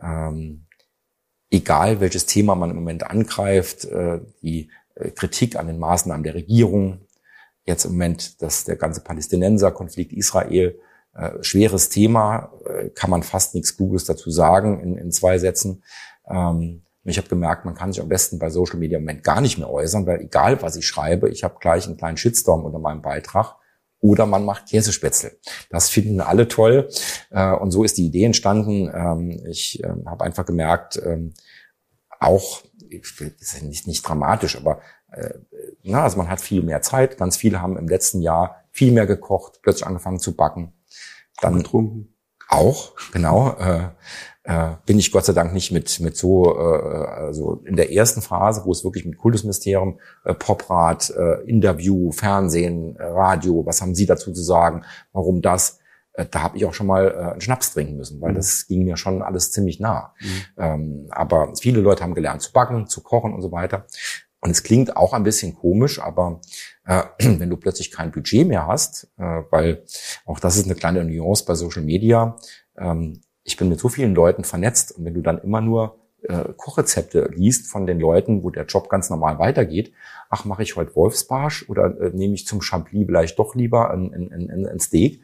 [0.00, 0.65] ähm,
[1.50, 6.34] egal welches Thema man im Moment angreift, äh, die äh, Kritik an den Maßnahmen der
[6.34, 7.00] Regierung,
[7.64, 10.78] jetzt im Moment dass der ganze Palästinenser-Konflikt Israel,
[11.14, 12.52] äh, schweres Thema,
[12.94, 15.82] kann man fast nichts Kluges dazu sagen in, in zwei Sätzen.
[16.28, 19.40] Ähm, ich habe gemerkt, man kann sich am besten bei Social Media im Moment gar
[19.40, 22.80] nicht mehr äußern, weil egal was ich schreibe, ich habe gleich einen kleinen Shitstorm unter
[22.80, 23.54] meinem Beitrag.
[24.06, 25.32] Oder man macht Käsespätzle.
[25.68, 26.88] Das finden alle toll.
[27.30, 28.88] Äh, und so ist die Idee entstanden.
[28.94, 31.34] Ähm, ich äh, habe einfach gemerkt, ähm,
[32.20, 34.80] auch, das ist nicht, nicht dramatisch, aber
[35.10, 35.34] äh,
[35.82, 37.18] na, also man hat viel mehr Zeit.
[37.18, 40.72] Ganz viele haben im letzten Jahr viel mehr gekocht, plötzlich angefangen zu backen.
[41.40, 42.14] Dann getrunken.
[42.48, 43.56] Auch, genau.
[44.46, 47.92] Äh, äh, bin ich Gott sei Dank nicht mit, mit so, äh, also in der
[47.92, 53.94] ersten Phase, wo es wirklich mit Kultusministerium, äh, Poprat, äh, Interview, Fernsehen, Radio, was haben
[53.94, 55.80] Sie dazu zu sagen, warum das,
[56.12, 58.36] äh, da habe ich auch schon mal äh, einen Schnaps trinken müssen, weil mhm.
[58.36, 60.14] das ging mir schon alles ziemlich nah.
[60.20, 60.42] Mhm.
[60.58, 63.86] Ähm, aber viele Leute haben gelernt zu backen, zu kochen und so weiter.
[64.40, 66.40] Und es klingt auch ein bisschen komisch, aber
[66.84, 69.82] äh, wenn du plötzlich kein Budget mehr hast, äh, weil
[70.24, 72.36] auch das ist eine kleine Nuance bei Social Media,
[72.78, 76.52] ähm, ich bin mit so vielen Leuten vernetzt und wenn du dann immer nur äh,
[76.56, 79.92] Kochrezepte liest von den Leuten, wo der Job ganz normal weitergeht,
[80.28, 84.12] ach, mache ich heute Wolfsbarsch oder äh, nehme ich zum Chablis vielleicht doch lieber ein,
[84.12, 85.22] ein, ein, ein Steak.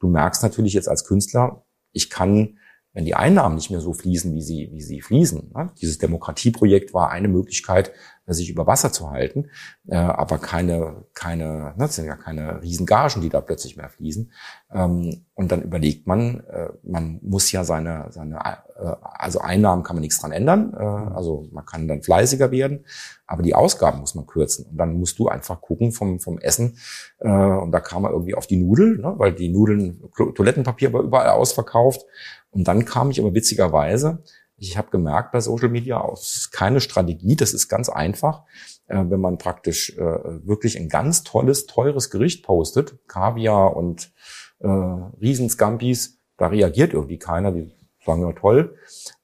[0.00, 2.58] Du merkst natürlich jetzt als Künstler, ich kann
[2.92, 5.52] wenn die Einnahmen nicht mehr so fließen, wie sie, wie sie fließen.
[5.54, 5.70] Ne?
[5.80, 7.92] Dieses Demokratieprojekt war eine Möglichkeit,
[8.26, 9.50] sich über Wasser zu halten,
[9.88, 14.30] äh, aber keine, keine, ne, das sind ja keine Riesengagen, die da plötzlich mehr fließen.
[14.72, 19.96] Ähm, und dann überlegt man, äh, man muss ja seine, seine, äh, also Einnahmen kann
[19.96, 20.82] man nichts dran ändern, äh,
[21.14, 22.84] also man kann dann fleißiger werden,
[23.26, 24.66] aber die Ausgaben muss man kürzen.
[24.66, 26.78] Und dann musst du einfach gucken vom, vom Essen,
[27.18, 31.02] äh, und da kam man irgendwie auf die Nudeln, ne, weil die Nudeln, Toilettenpapier war
[31.02, 32.04] überall ausverkauft.
[32.52, 34.22] Und dann kam ich aber witzigerweise,
[34.60, 38.44] ich habe gemerkt bei Social Media, es ist keine Strategie, das ist ganz einfach.
[38.86, 44.12] Äh, wenn man praktisch äh, wirklich ein ganz tolles, teures Gericht postet, Kaviar und
[44.60, 47.72] äh, Riesenscampis, da reagiert irgendwie keiner, die
[48.04, 48.76] sagen ja toll.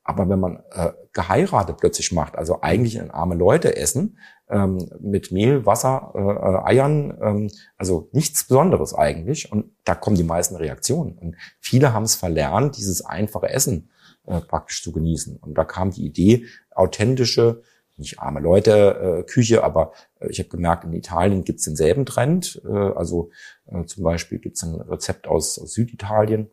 [0.04, 4.18] Aber wenn man äh, geheiratet plötzlich macht, also eigentlich ein arme Leute essen,
[4.48, 9.50] ähm, mit Mehl, Wasser, äh, äh, Eiern, ähm, also nichts Besonderes eigentlich.
[9.50, 11.18] Und da kommen die meisten Reaktionen.
[11.18, 13.90] Und viele haben es verlernt, dieses einfache Essen
[14.26, 15.36] äh, praktisch zu genießen.
[15.36, 17.62] Und da kam die Idee, authentische,
[17.96, 22.60] nicht arme Leute äh, Küche, aber äh, ich habe gemerkt, in Italien gibt's denselben Trend.
[22.64, 23.30] Äh, also
[23.66, 26.50] äh, zum Beispiel gibt's ein Rezept aus, aus Süditalien.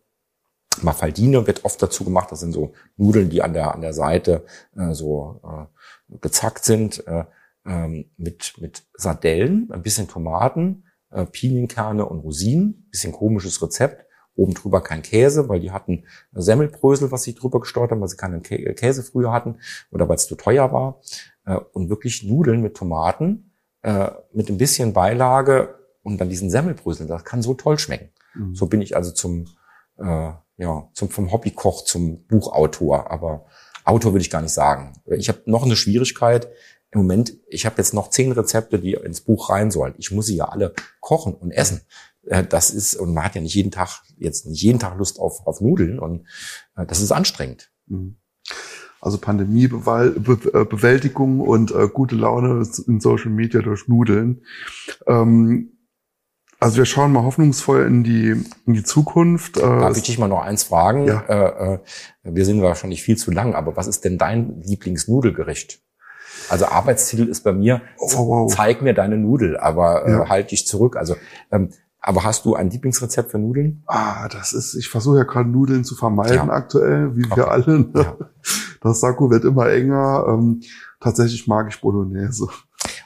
[0.81, 2.31] Mafaldine wird oft dazu gemacht.
[2.31, 4.45] Das sind so Nudeln, die an der an der Seite
[4.75, 7.25] äh, so äh, gezackt sind äh,
[7.65, 12.87] ähm, mit mit Sardellen, ein bisschen Tomaten, äh, Pinienkerne und Rosinen.
[12.89, 14.05] Bisschen komisches Rezept
[14.35, 18.17] oben drüber kein Käse, weil die hatten Semmelbrösel, was sie drüber gesteuert haben, weil sie
[18.17, 19.59] keinen Käse früher hatten
[19.91, 21.01] oder weil es zu teuer war.
[21.45, 27.07] Äh, und wirklich Nudeln mit Tomaten, äh, mit ein bisschen Beilage und dann diesen Semmelbrösel.
[27.07, 28.09] Das kann so toll schmecken.
[28.33, 28.55] Mhm.
[28.55, 29.47] So bin ich also zum,
[29.97, 33.11] äh, ja, zum, vom Hobbykoch zum Buchautor.
[33.11, 33.45] Aber
[33.85, 34.93] Autor würde ich gar nicht sagen.
[35.05, 36.49] Ich habe noch eine Schwierigkeit.
[36.91, 39.95] Im Moment, ich habe jetzt noch zehn Rezepte, die ins Buch rein sollen.
[39.97, 41.81] Ich muss sie ja alle kochen und essen.
[42.27, 45.19] Äh, das ist, und man hat ja nicht jeden Tag, jetzt nicht jeden Tag Lust
[45.19, 46.25] auf, auf Nudeln und
[46.75, 47.71] äh, das ist anstrengend.
[47.87, 48.17] Mhm.
[49.01, 54.43] Also Pandemiebewältigung äh, und äh, gute Laune in Social Media durch Nudeln.
[55.07, 55.69] Ähm,
[56.59, 59.57] Also wir schauen mal hoffnungsvoll in die, in die Zukunft.
[59.57, 61.05] Darf ich dich mal noch eins fragen?
[61.05, 61.19] Ja.
[61.27, 61.79] Äh, äh,
[62.23, 65.81] wir sind wahrscheinlich viel zu lang, aber was ist denn dein Lieblingsnudelgericht?
[66.47, 68.55] Also Arbeitstitel ist bei mir, oh, wow.
[68.55, 70.29] zeig mir deine Nudel, aber äh, ja.
[70.29, 70.95] halt dich zurück.
[70.95, 71.17] Also
[71.51, 71.71] ähm,
[72.05, 73.81] aber hast du ein Lieblingsrezept für Nudeln?
[73.87, 76.49] Ah, das ist, ich versuche ja gerade Nudeln zu vermeiden ja.
[76.49, 77.37] aktuell, wie okay.
[77.37, 77.79] wir alle.
[77.79, 77.89] Ne?
[77.95, 78.17] Ja.
[78.81, 80.25] Das Sakko wird immer enger.
[80.27, 80.61] Ähm,
[80.99, 82.49] tatsächlich mag ich Bolognese.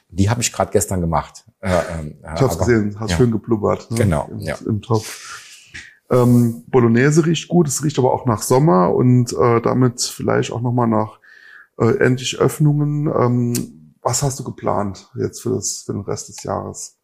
[0.10, 1.46] Die habe ich gerade gestern gemacht.
[1.60, 3.18] Äh, äh, ich habe gesehen, hast ja.
[3.18, 3.92] schön geblubbert.
[3.92, 3.98] Ne?
[3.98, 4.56] Genau, Im, ja.
[4.66, 5.44] Im Topf.
[6.10, 10.62] Ähm, Bolognese riecht gut, es riecht aber auch nach Sommer und äh, damit vielleicht auch
[10.62, 11.20] nochmal nach
[11.78, 13.06] äh, endlich Öffnungen.
[13.08, 16.98] Ähm, was hast du geplant jetzt für, das, für den Rest des Jahres?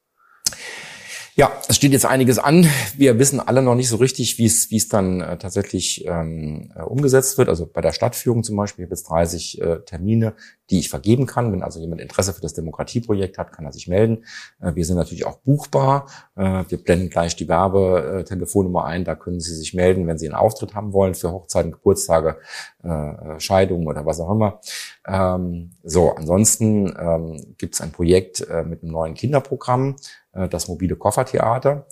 [1.35, 2.67] Ja, es steht jetzt einiges an.
[2.95, 6.71] Wir wissen alle noch nicht so richtig, wie es wie es dann äh, tatsächlich ähm,
[6.75, 7.49] äh, umgesetzt wird.
[7.49, 10.35] Also bei der Stadtführung zum Beispiel, ich habe jetzt 30 äh, Termine,
[10.73, 11.51] die ich vergeben kann.
[11.51, 14.25] Wenn also jemand Interesse für das Demokratieprojekt hat, kann er sich melden.
[14.59, 16.07] Äh, wir sind natürlich auch buchbar.
[16.35, 19.05] Äh, wir blenden gleich die Werbetelefonnummer ein.
[19.05, 22.37] Da können Sie sich melden, wenn Sie einen Auftritt haben wollen für Hochzeiten, Geburtstage,
[22.81, 24.61] äh, Scheidungen oder was auch immer.
[25.07, 29.95] Ähm, so, ansonsten ähm, gibt es ein Projekt mit einem neuen Kinderprogramm
[30.31, 31.85] das mobile Koffertheater.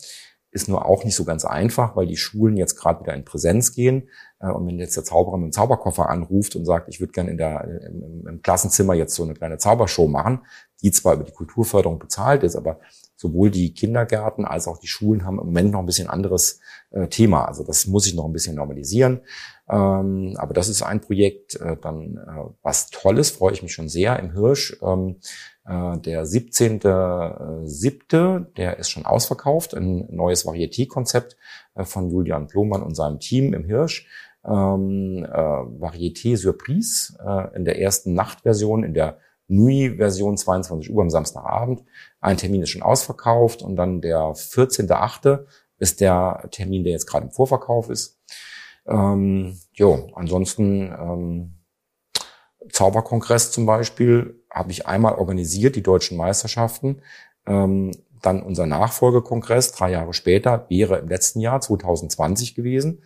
[0.50, 3.74] Ist nur auch nicht so ganz einfach, weil die Schulen jetzt gerade wieder in Präsenz
[3.74, 4.10] gehen.
[4.42, 7.32] Äh, und wenn jetzt der Zauberer mit dem Zauberkoffer anruft und sagt, ich würde gerne
[7.32, 10.42] in der, im, im Klassenzimmer jetzt so eine kleine Zaubershow machen,
[10.82, 12.80] die zwar über die Kulturförderung bezahlt ist, aber
[13.16, 17.08] sowohl die Kindergärten als auch die Schulen haben im Moment noch ein bisschen anderes äh,
[17.08, 17.46] Thema.
[17.46, 19.22] Also das muss ich noch ein bisschen normalisieren.
[19.70, 23.90] Ähm, aber das ist ein Projekt, äh, dann äh, was Tolles, freue ich mich schon
[23.90, 24.76] sehr im Hirsch.
[24.82, 25.18] Ähm,
[25.66, 31.38] äh, der 17.7., der ist schon ausverkauft, ein neues Varieté-Konzept
[31.76, 34.08] äh, von Julian Plohmann und seinem Team im Hirsch.
[34.44, 41.10] Ähm, äh, Varieté Surprise äh, in der ersten Nachtversion, in der Nui-Version 22 Uhr am
[41.10, 41.84] Samstagabend.
[42.22, 45.46] Ein Termin ist schon ausverkauft und dann der 14.8.
[45.78, 48.20] ist der Termin, der jetzt gerade im Vorverkauf ist.
[48.88, 51.54] Ähm, jo, ansonsten ähm,
[52.72, 57.02] Zauberkongress zum Beispiel habe ich einmal organisiert, die deutschen Meisterschaften.
[57.46, 63.04] Ähm, dann unser Nachfolgekongress, drei Jahre später, wäre im letzten Jahr, 2020 gewesen.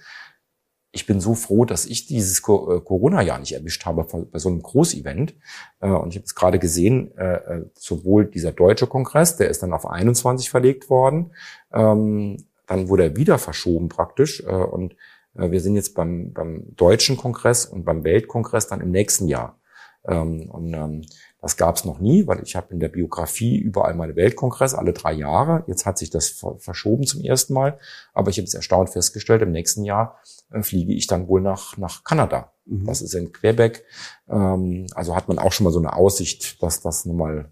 [0.95, 4.61] Ich bin so froh, dass ich dieses äh, Corona-Jahr nicht erwischt habe bei so einem
[4.61, 5.35] Großevent.
[5.81, 9.73] Äh, und ich habe es gerade gesehen, äh, sowohl dieser deutsche Kongress, der ist dann
[9.73, 11.31] auf 21 verlegt worden,
[11.73, 14.41] ähm, dann wurde er wieder verschoben praktisch.
[14.43, 14.95] Und
[15.33, 19.59] wir sind jetzt beim, beim deutschen Kongress und beim Weltkongress dann im nächsten Jahr.
[20.07, 21.01] Ähm, und ähm,
[21.45, 24.93] das gab es noch nie, weil ich habe in der Biografie überall meine Weltkongress alle
[24.93, 25.63] drei Jahre.
[25.67, 27.77] Jetzt hat sich das verschoben zum ersten Mal,
[28.15, 30.17] aber ich habe es erstaunt festgestellt, im nächsten Jahr
[30.49, 32.51] äh, fliege ich dann wohl nach, nach Kanada.
[32.65, 32.87] Mhm.
[32.87, 33.83] Das ist in Quebec.
[34.27, 37.51] Ähm, also hat man auch schon mal so eine Aussicht, dass das nun mal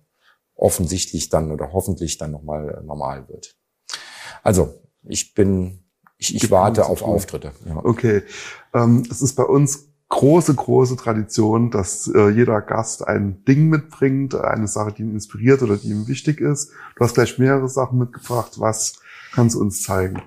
[0.55, 3.55] offensichtlich dann oder hoffentlich dann nochmal normal wird.
[4.41, 5.83] Also ich bin,
[6.17, 7.51] ich, ich warte auf Auftritte.
[7.67, 7.79] Ja.
[7.85, 8.23] Okay,
[8.73, 14.35] ähm, es ist bei uns große, große Tradition, dass äh, jeder Gast ein Ding mitbringt,
[14.35, 16.69] eine Sache, die ihn inspiriert oder die ihm wichtig ist.
[16.95, 18.59] Du hast gleich mehrere Sachen mitgebracht.
[18.59, 18.99] Was
[19.33, 20.21] kannst du uns zeigen?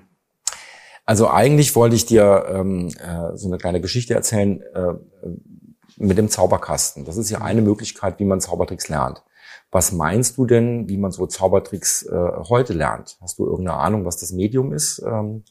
[1.05, 4.93] Also eigentlich wollte ich dir ähm, äh, so eine kleine Geschichte erzählen äh,
[5.95, 7.05] mit dem Zauberkasten.
[7.05, 9.23] Das ist ja eine Möglichkeit, wie man Zaubertricks lernt.
[9.71, 13.17] Was meinst du denn, wie man so Zaubertricks äh, heute lernt?
[13.21, 15.01] Hast du irgendeine Ahnung, was das Medium ist?
[15.05, 15.43] Ähm,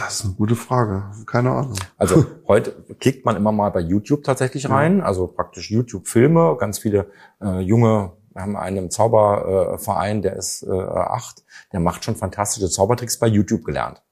[0.00, 1.04] das ist eine gute Frage.
[1.26, 1.74] Keine Ahnung.
[1.96, 5.04] Also heute klickt man immer mal bei YouTube tatsächlich rein, ja.
[5.04, 6.56] also praktisch YouTube-Filme.
[6.58, 12.04] Ganz viele äh, junge, wir haben einen Zauberverein, äh, der ist äh, acht, der macht
[12.04, 14.02] schon fantastische Zaubertricks bei YouTube gelernt.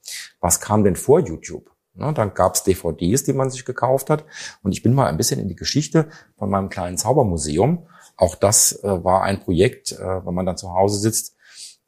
[0.40, 1.70] Was kam denn vor YouTube?
[1.94, 4.24] Ne, dann gab's DVDs, die man sich gekauft hat.
[4.62, 7.88] Und ich bin mal ein bisschen in die Geschichte von meinem kleinen Zaubermuseum.
[8.16, 11.34] Auch das äh, war ein Projekt, äh, wenn man dann zu Hause sitzt.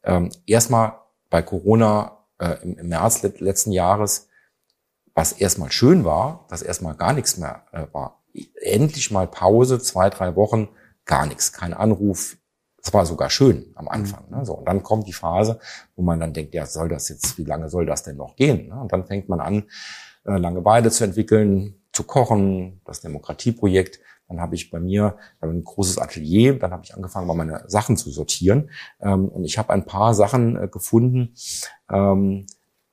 [0.03, 0.95] Ähm, erstmal
[1.29, 4.28] bei Corona äh, im, im März letzten Jahres,
[5.14, 8.22] was erstmal schön war, dass erstmal gar nichts mehr äh, war.
[8.61, 10.68] Endlich mal Pause, zwei, drei Wochen,
[11.05, 12.36] gar nichts, kein Anruf.
[12.82, 14.30] Das war sogar schön am Anfang.
[14.30, 14.45] Ne?
[14.47, 15.59] So, und dann kommt die Phase,
[15.97, 18.68] wo man dann denkt, ja, soll das jetzt, wie lange soll das denn noch gehen?
[18.68, 18.80] Ne?
[18.80, 19.64] Und dann fängt man an,
[20.24, 24.01] äh, Langeweile zu entwickeln, zu kochen, das Demokratieprojekt.
[24.31, 27.97] Dann habe ich bei mir ein großes Atelier, dann habe ich angefangen, mal meine Sachen
[27.97, 28.70] zu sortieren.
[29.01, 31.35] Ähm, und ich habe ein paar Sachen äh, gefunden.
[31.91, 32.47] Ähm,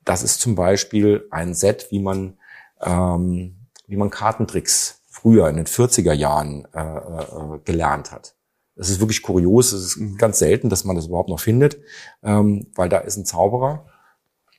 [0.04, 2.38] das ist zum Beispiel ein Set, wie man,
[2.80, 8.34] ähm, wie man Kartentricks früher in den 40er Jahren äh, äh, gelernt hat.
[8.74, 10.16] Es ist wirklich kurios, es ist mhm.
[10.16, 11.80] ganz selten, dass man das überhaupt noch findet,
[12.20, 13.86] weil da ist ein Zauberer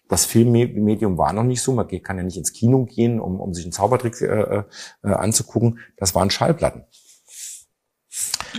[0.09, 1.71] das Filmmedium war noch nicht so.
[1.71, 4.63] Man kann ja nicht ins Kino gehen, um, um sich einen Zaubertrick äh,
[5.03, 5.79] äh, anzugucken.
[5.97, 6.83] Das waren Schallplatten.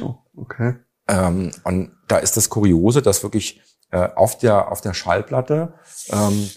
[0.01, 0.77] Oh, okay.
[1.09, 5.75] Ähm, und da ist das Kuriose, dass wirklich äh, auf der auf der Schallplatte.
[6.11, 6.49] Ähm,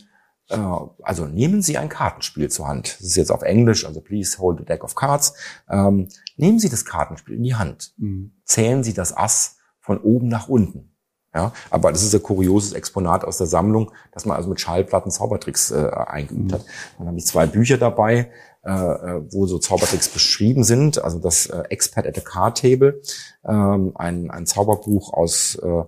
[0.50, 0.58] äh,
[1.02, 2.98] also nehmen Sie ein Kartenspiel zur Hand.
[3.00, 5.34] Das ist jetzt auf Englisch, also please hold a deck of cards.
[5.70, 7.96] Ähm, nehmen Sie das Kartenspiel in die Hand.
[7.98, 8.36] Mhm.
[8.46, 10.93] Zählen Sie das Ass von oben nach unten.
[11.36, 15.10] Ja, aber das ist ein kurioses Exponat aus der Sammlung, dass man also mit Schallplatten
[15.10, 16.54] Zaubertricks äh, eingeübt mhm.
[16.54, 16.66] hat.
[16.98, 18.30] Dann habe ich zwei Bücher dabei,
[18.64, 21.04] äh, äh, wo so Zaubertricks beschrieben sind.
[21.04, 23.02] Also das äh, Expert at the Card Table,
[23.46, 25.84] ähm, ein, ein Zauberbuch aus äh,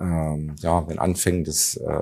[0.00, 2.00] ähm, ja, den Anfängen des äh,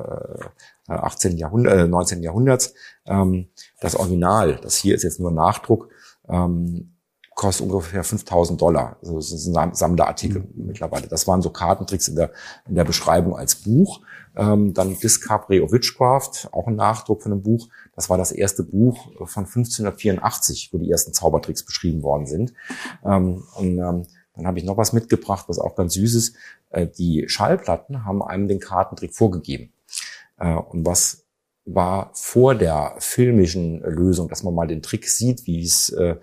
[0.86, 1.36] 18.
[1.36, 2.22] Jahrhundert, äh, 19.
[2.22, 2.74] Jahrhunderts.
[3.06, 3.48] Ähm,
[3.80, 5.88] das Original, das hier ist jetzt nur Nachdruck,
[6.28, 6.93] ähm,
[7.34, 8.96] kostet ungefähr 5000 Dollar.
[9.00, 10.66] Also das ist ein Sammlerartikel mhm.
[10.66, 11.08] mittlerweile.
[11.08, 12.30] Das waren so Kartentricks in der,
[12.68, 14.00] in der Beschreibung als Buch.
[14.36, 17.68] Ähm, dann Discovery of Witchcraft, auch ein Nachdruck von einem Buch.
[17.94, 22.52] Das war das erste Buch von 1584, wo die ersten Zaubertricks beschrieben worden sind.
[23.04, 24.06] Ähm, und ähm,
[24.36, 26.36] dann habe ich noch was mitgebracht, was auch ganz süß ist.
[26.70, 29.72] Äh, die Schallplatten haben einem den Kartentrick vorgegeben.
[30.38, 31.24] Äh, und was
[31.66, 36.16] war vor der filmischen Lösung, dass man mal den Trick sieht, wie es äh,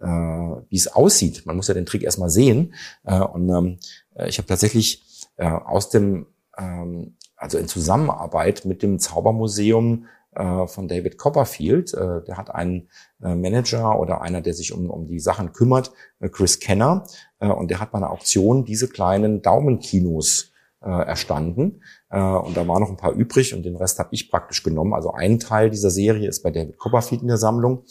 [0.00, 1.46] äh, wie es aussieht.
[1.46, 2.74] Man muss ja den Trick erstmal sehen.
[3.04, 3.78] Äh, und ähm,
[4.26, 5.02] ich habe tatsächlich
[5.36, 6.26] äh, aus dem,
[6.56, 12.88] ähm, also in Zusammenarbeit mit dem Zaubermuseum äh, von David Copperfield, äh, der hat einen
[13.22, 17.04] äh, Manager oder einer, der sich um, um die Sachen kümmert, äh, Chris Kenner,
[17.40, 20.52] äh, und der hat bei einer Auktion diese kleinen Daumenkinos
[20.84, 21.82] äh, erstanden.
[22.10, 24.92] Äh, und da waren noch ein paar übrig und den Rest habe ich praktisch genommen.
[24.92, 27.84] Also ein Teil dieser Serie ist bei David Copperfield in der Sammlung.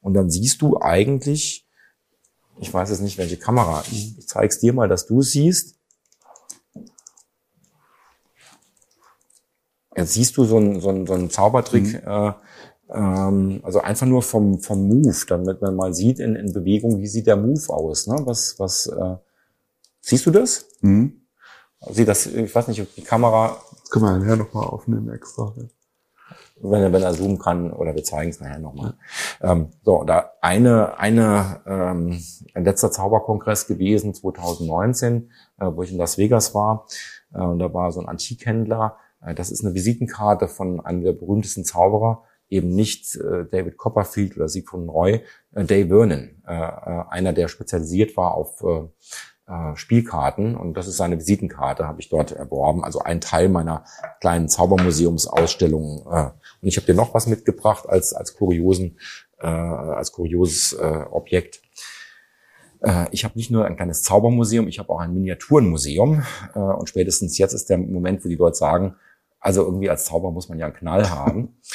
[0.00, 1.66] Und dann siehst du eigentlich,
[2.58, 5.30] ich weiß jetzt nicht, welche Kamera, ich, ich zeige es dir mal, dass du es
[5.32, 5.76] siehst.
[9.96, 12.08] Jetzt siehst du so einen, so einen, so einen Zaubertrick, mhm.
[12.08, 12.32] äh,
[12.92, 17.06] ähm, also einfach nur vom, vom Move, damit man mal sieht in, in Bewegung, wie
[17.06, 18.06] sieht der Move aus.
[18.06, 18.16] Ne?
[18.24, 19.16] Was, was, äh,
[20.00, 20.66] siehst du das?
[20.80, 21.19] Mhm.
[21.88, 23.56] Sieht das, ich weiß nicht, ob die Kamera.
[23.80, 25.54] Das können wir nachher nochmal aufnehmen extra.
[26.62, 28.94] Wenn er, wenn er zoomen kann, oder wir zeigen es nachher nochmal.
[29.40, 32.22] Ähm, so, da eine, eine, ähm,
[32.52, 36.86] ein letzter Zauberkongress gewesen, 2019, äh, wo ich in Las Vegas war.
[37.32, 38.98] Äh, und da war so ein Antikhändler.
[39.22, 44.36] Äh, das ist eine Visitenkarte von einem der berühmtesten Zauberer, eben nicht äh, David Copperfield
[44.36, 45.24] oder Siegfried Roy,
[45.54, 48.86] äh, Dave Vernon, äh, äh, einer, der spezialisiert war auf äh,
[49.50, 52.84] äh, Spielkarten und das ist seine Visitenkarte, habe ich dort erworben.
[52.84, 53.84] Also ein Teil meiner
[54.20, 56.06] kleinen Zaubermuseumsausstellung.
[56.10, 56.30] Äh,
[56.62, 58.98] und ich habe dir noch was mitgebracht als als kuriosen
[59.40, 61.62] äh, als kurioses äh, Objekt.
[62.80, 66.22] Äh, ich habe nicht nur ein kleines Zaubermuseum, ich habe auch ein Miniaturenmuseum.
[66.54, 68.96] Äh, und spätestens jetzt ist der Moment, wo die Leute sagen,
[69.40, 71.56] also irgendwie als Zauber muss man ja einen Knall haben.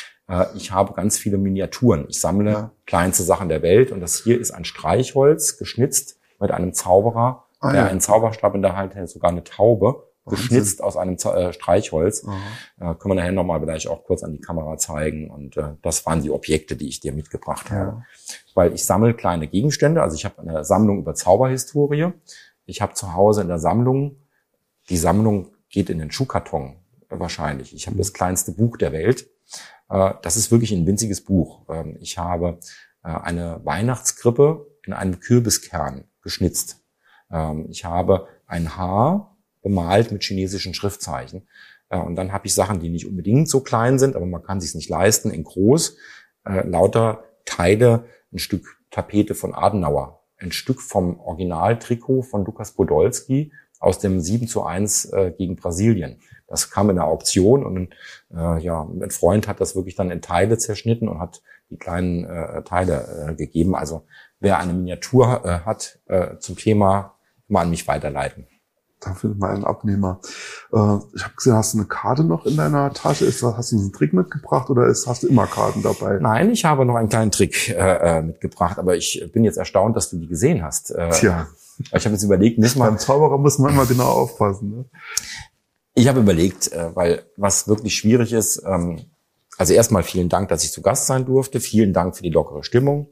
[0.55, 2.05] Ich habe ganz viele Miniaturen.
[2.09, 6.73] Ich sammle kleinste Sachen der Welt und das hier ist ein Streichholz geschnitzt mit einem
[6.73, 7.88] Zauberer ah, der ja.
[7.88, 12.24] einen Zauberstab in der Hand hält, sogar eine Taube, geschnitzt aus einem äh, Streichholz.
[12.80, 15.30] Äh, können wir nachher nochmal vielleicht auch kurz an die Kamera zeigen.
[15.30, 17.76] Und äh, das waren die Objekte, die ich dir mitgebracht ja.
[17.76, 18.03] habe.
[18.53, 20.01] Weil ich sammle kleine Gegenstände.
[20.01, 22.11] Also ich habe eine Sammlung über Zauberhistorie.
[22.66, 24.18] Ich habe zu Hause in der Sammlung,
[24.89, 26.78] die Sammlung geht in den Schuhkarton
[27.09, 27.74] wahrscheinlich.
[27.74, 29.28] Ich habe das kleinste Buch der Welt.
[29.89, 31.66] Äh, das ist wirklich ein winziges Buch.
[31.70, 32.59] Ähm, ich habe
[33.03, 36.84] äh, eine Weihnachtskrippe in einem Kürbiskern geschnitzt.
[37.32, 41.47] Ähm, ich habe ein Haar bemalt mit chinesischen Schriftzeichen.
[41.89, 44.61] Äh, und dann habe ich Sachen, die nicht unbedingt so klein sind, aber man kann
[44.61, 45.97] sich nicht leisten, in groß,
[46.45, 53.51] äh, lauter Teile, ein Stück Tapete von Adenauer, ein Stück vom Originaltrikot von Lukas Podolski
[53.80, 56.19] aus dem 7 zu 1 äh, gegen Brasilien.
[56.47, 57.93] Das kam in der Auktion und
[58.34, 62.26] äh, ja, ein Freund hat das wirklich dann in Teile zerschnitten und hat die kleinen
[62.26, 63.76] äh, Teile äh, gegeben.
[63.76, 64.05] Also
[64.39, 67.14] wer eine Miniatur äh, hat äh, zum Thema
[67.47, 68.47] mal an mich weiterleiten.
[69.01, 70.19] Da findet man einen Abnehmer.
[70.73, 73.25] Äh, ich habe gesehen, hast du eine Karte noch in deiner Tasche?
[73.25, 76.17] Ist, hast du einen Trick mitgebracht oder ist, hast du immer Karten dabei?
[76.19, 79.95] Nein, ich habe noch einen kleinen Trick äh, äh mitgebracht, aber ich bin jetzt erstaunt,
[79.95, 80.91] dass du die gesehen hast.
[80.91, 81.47] Äh, Tja.
[81.77, 82.87] Ich habe jetzt überlegt, nicht mal.
[82.87, 84.71] Beim Zauberer muss man immer genau aufpassen.
[84.71, 84.85] Ne?
[85.93, 89.01] Ich habe überlegt, weil was wirklich schwierig ist, ähm,
[89.57, 91.59] also erstmal vielen Dank, dass ich zu Gast sein durfte.
[91.59, 93.07] Vielen Dank für die lockere Stimmung.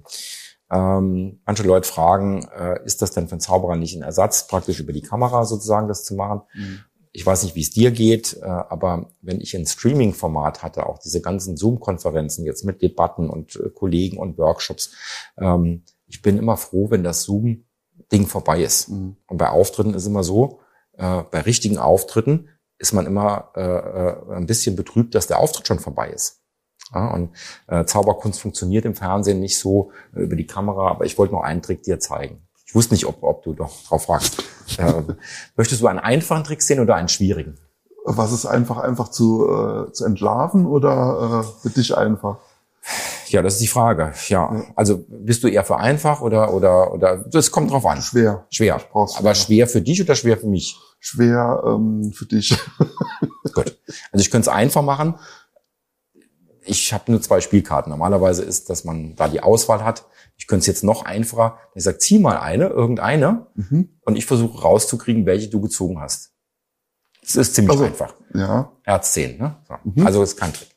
[0.74, 4.80] Ähm, manche Leute fragen, äh, ist das denn für einen Zauberer nicht ein Ersatz, praktisch
[4.80, 6.42] über die Kamera sozusagen das zu machen?
[6.56, 6.80] Mhm.
[7.12, 10.98] Ich weiß nicht, wie es dir geht, äh, aber wenn ich ein Streaming-Format hatte, auch
[10.98, 14.96] diese ganzen Zoom-Konferenzen jetzt mit Debatten und äh, Kollegen und Workshops,
[15.38, 18.90] ähm, ich bin immer froh, wenn das Zoom-Ding vorbei ist.
[18.90, 19.18] Mhm.
[19.28, 20.60] Und bei Auftritten ist immer so,
[20.94, 22.50] äh, bei richtigen Auftritten
[22.80, 26.43] ist man immer äh, äh ein bisschen betrübt, dass der Auftritt schon vorbei ist.
[26.94, 27.30] Ja, und
[27.68, 31.44] äh, Zauberkunst funktioniert im Fernsehen nicht so äh, über die Kamera, aber ich wollte noch
[31.44, 32.42] einen Trick dir zeigen.
[32.66, 34.44] Ich wusste nicht, ob, ob du doch drauf fragst.
[34.78, 35.04] Äh,
[35.56, 37.58] möchtest du einen einfachen Trick sehen oder einen schwierigen?
[38.06, 42.38] Was ist einfach, einfach zu, äh, zu entlarven oder äh, für dich einfach?
[43.28, 44.14] Ja, das ist die Frage.
[44.28, 48.02] Ja, also bist du eher für einfach oder oder oder das kommt drauf an.
[48.02, 48.46] Schwer.
[48.50, 48.82] Schwer.
[48.94, 50.78] Aber schwer für dich oder schwer für mich?
[51.00, 52.58] Schwer ähm, für dich.
[53.54, 53.78] Gut.
[54.12, 55.16] Also ich könnte es einfach machen.
[56.66, 57.90] Ich habe nur zwei Spielkarten.
[57.90, 60.06] Normalerweise ist, dass man da die Auswahl hat.
[60.38, 61.60] Ich könnte es jetzt noch einfacher.
[61.76, 63.90] Ich sage, zieh mal eine, irgendeine, mhm.
[64.02, 66.32] und ich versuche rauszukriegen, welche du gezogen hast.
[67.22, 68.16] Das ist ziemlich also, einfach.
[68.34, 68.72] Ja.
[68.84, 69.58] Herz 10, ne?
[69.68, 69.76] So.
[69.84, 70.06] Mhm.
[70.06, 70.70] Also ist kein Trick.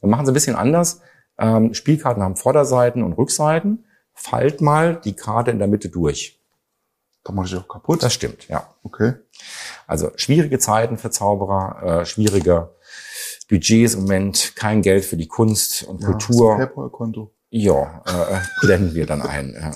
[0.00, 1.00] Wir machen es ein bisschen anders.
[1.38, 3.84] Ähm, Spielkarten haben Vorderseiten und Rückseiten.
[4.12, 6.40] Falt mal die Karte in der Mitte durch.
[7.24, 8.02] Da mache ich auch kaputt.
[8.02, 8.68] Das stimmt, ja.
[8.82, 9.14] Okay.
[9.86, 12.75] Also schwierige Zeiten für Zauberer, äh, schwierige
[13.48, 16.56] Budgets im Moment, kein Geld für die Kunst und ja, Kultur.
[16.56, 17.32] PayPal-Konto.
[17.50, 19.54] Ja, äh, blenden wir dann ein.
[19.54, 19.72] Äh.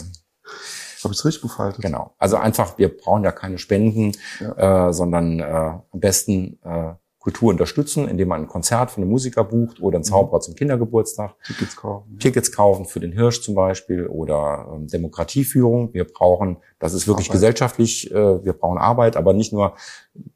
[1.03, 1.81] Habe ich richtig gefaltet?
[1.81, 2.15] Genau.
[2.19, 4.89] Also einfach, wir brauchen ja keine Spenden, ja.
[4.89, 9.45] äh, sondern äh, am besten äh, Kultur unterstützen, indem man ein Konzert von einem Musiker
[9.45, 10.43] bucht oder einen Zauberer mhm.
[10.43, 11.35] zum Kindergeburtstag.
[11.45, 12.19] Tickets kaufen.
[12.19, 15.93] Tickets kaufen für den Hirsch zum Beispiel oder ähm, Demokratieführung.
[15.93, 17.35] Wir brauchen, das ist wirklich Arbeit.
[17.35, 19.75] gesellschaftlich, äh, wir brauchen Arbeit, aber nicht nur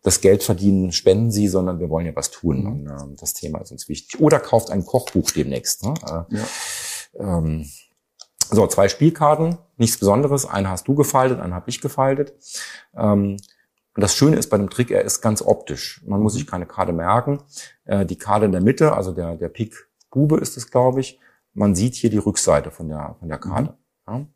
[0.02, 2.60] das Geld verdienen, spenden Sie, sondern wir wollen ja was tun.
[2.60, 2.66] Mhm.
[2.66, 4.20] Und, äh, das Thema ist uns wichtig.
[4.20, 5.86] Oder kauft ein Kochbuch demnächst.
[5.86, 5.94] Ne?
[6.06, 7.38] Äh, ja.
[7.38, 7.64] ähm,
[8.50, 10.44] so, zwei Spielkarten, nichts Besonderes.
[10.44, 12.34] Eine hast du gefaltet, eine habe ich gefaltet.
[12.94, 13.38] Ähm,
[13.94, 16.02] und das Schöne ist bei dem Trick, er ist ganz optisch.
[16.04, 17.42] Man muss sich keine Karte merken.
[17.84, 21.18] Äh, die Karte in der Mitte, also der, der Pik Bube ist es, glaube ich.
[21.52, 23.76] Man sieht hier die Rückseite von der, von der Karte.
[24.06, 24.28] Mhm.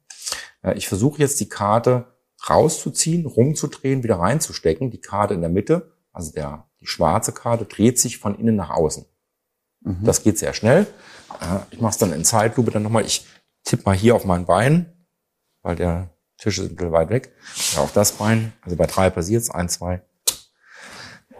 [0.62, 0.70] Ja.
[0.70, 2.06] Äh, ich versuche jetzt die Karte
[2.48, 4.90] rauszuziehen, rumzudrehen, wieder reinzustecken.
[4.90, 8.70] Die Karte in der Mitte, also der, die schwarze Karte, dreht sich von innen nach
[8.70, 9.06] außen.
[9.80, 10.04] Mhm.
[10.04, 10.86] Das geht sehr schnell.
[11.40, 13.04] Äh, ich mache es dann in Zeitlupe dann nochmal.
[13.04, 13.26] Ich
[13.64, 14.92] tippe mal hier auf mein Bein,
[15.62, 17.32] weil der Tisch ist ein bisschen weit weg.
[17.74, 18.52] Ja, auf das Bein.
[18.62, 19.50] Also bei drei passiert es.
[19.50, 20.02] Eins, zwei.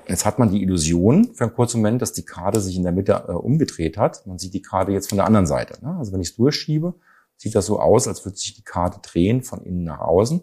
[0.09, 2.93] Jetzt hat man die Illusion für einen kurzen Moment, dass die Karte sich in der
[2.93, 4.27] Mitte äh, umgedreht hat.
[4.27, 5.85] Man sieht die Karte jetzt von der anderen Seite.
[5.85, 5.95] Ne?
[5.99, 6.95] Also wenn ich es durchschiebe,
[7.37, 10.41] sieht das so aus, als würde sich die Karte drehen von innen nach außen.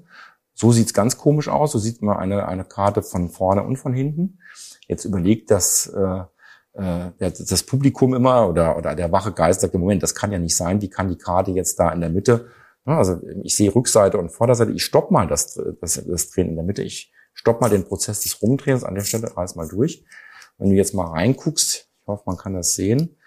[0.54, 1.72] So sieht's ganz komisch aus.
[1.72, 4.40] So sieht man eine, eine Karte von vorne und von hinten.
[4.88, 6.22] Jetzt überlegt das, äh,
[6.74, 10.40] äh, das Publikum immer oder, oder der wache Geist sagt, im Moment, das kann ja
[10.40, 10.82] nicht sein.
[10.82, 12.48] Wie kann die Karte jetzt da in der Mitte
[12.94, 16.64] also ich sehe Rückseite und Vorderseite, ich stopp mal das, das, das Drehen in der
[16.64, 20.06] Mitte, ich stopp mal den Prozess des Rumdrehens an der Stelle, reiß mal durch.
[20.58, 23.18] Wenn du jetzt mal reinguckst, ich hoffe, man kann das sehen,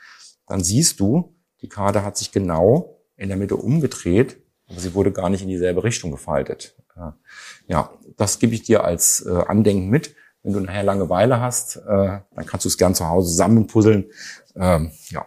[0.47, 5.13] dann siehst du, die Karte hat sich genau in der Mitte umgedreht, aber sie wurde
[5.13, 6.77] gar nicht in dieselbe Richtung gefaltet.
[7.67, 10.15] Ja, das gebe ich dir als äh, Andenken mit.
[10.43, 14.11] Wenn du nachher Langeweile hast, äh, dann kannst du es gern zu Hause zusammenpuzzeln.
[14.57, 15.27] Ähm, ja,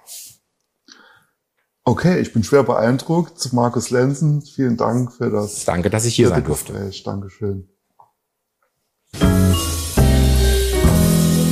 [1.84, 3.54] Okay, ich bin schwer beeindruckt.
[3.54, 5.66] Markus Lenzen, vielen Dank für das.
[5.66, 6.74] Danke, dass ich hier sein durfte.
[6.74, 7.04] Gespräch.
[7.04, 7.68] Dankeschön.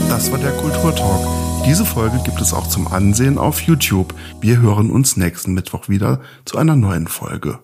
[0.08, 1.66] Das war der Kulturtalk.
[1.66, 4.14] Diese Folge gibt es auch zum Ansehen auf YouTube.
[4.40, 7.60] Wir hören uns nächsten Mittwoch wieder zu einer neuen Folge.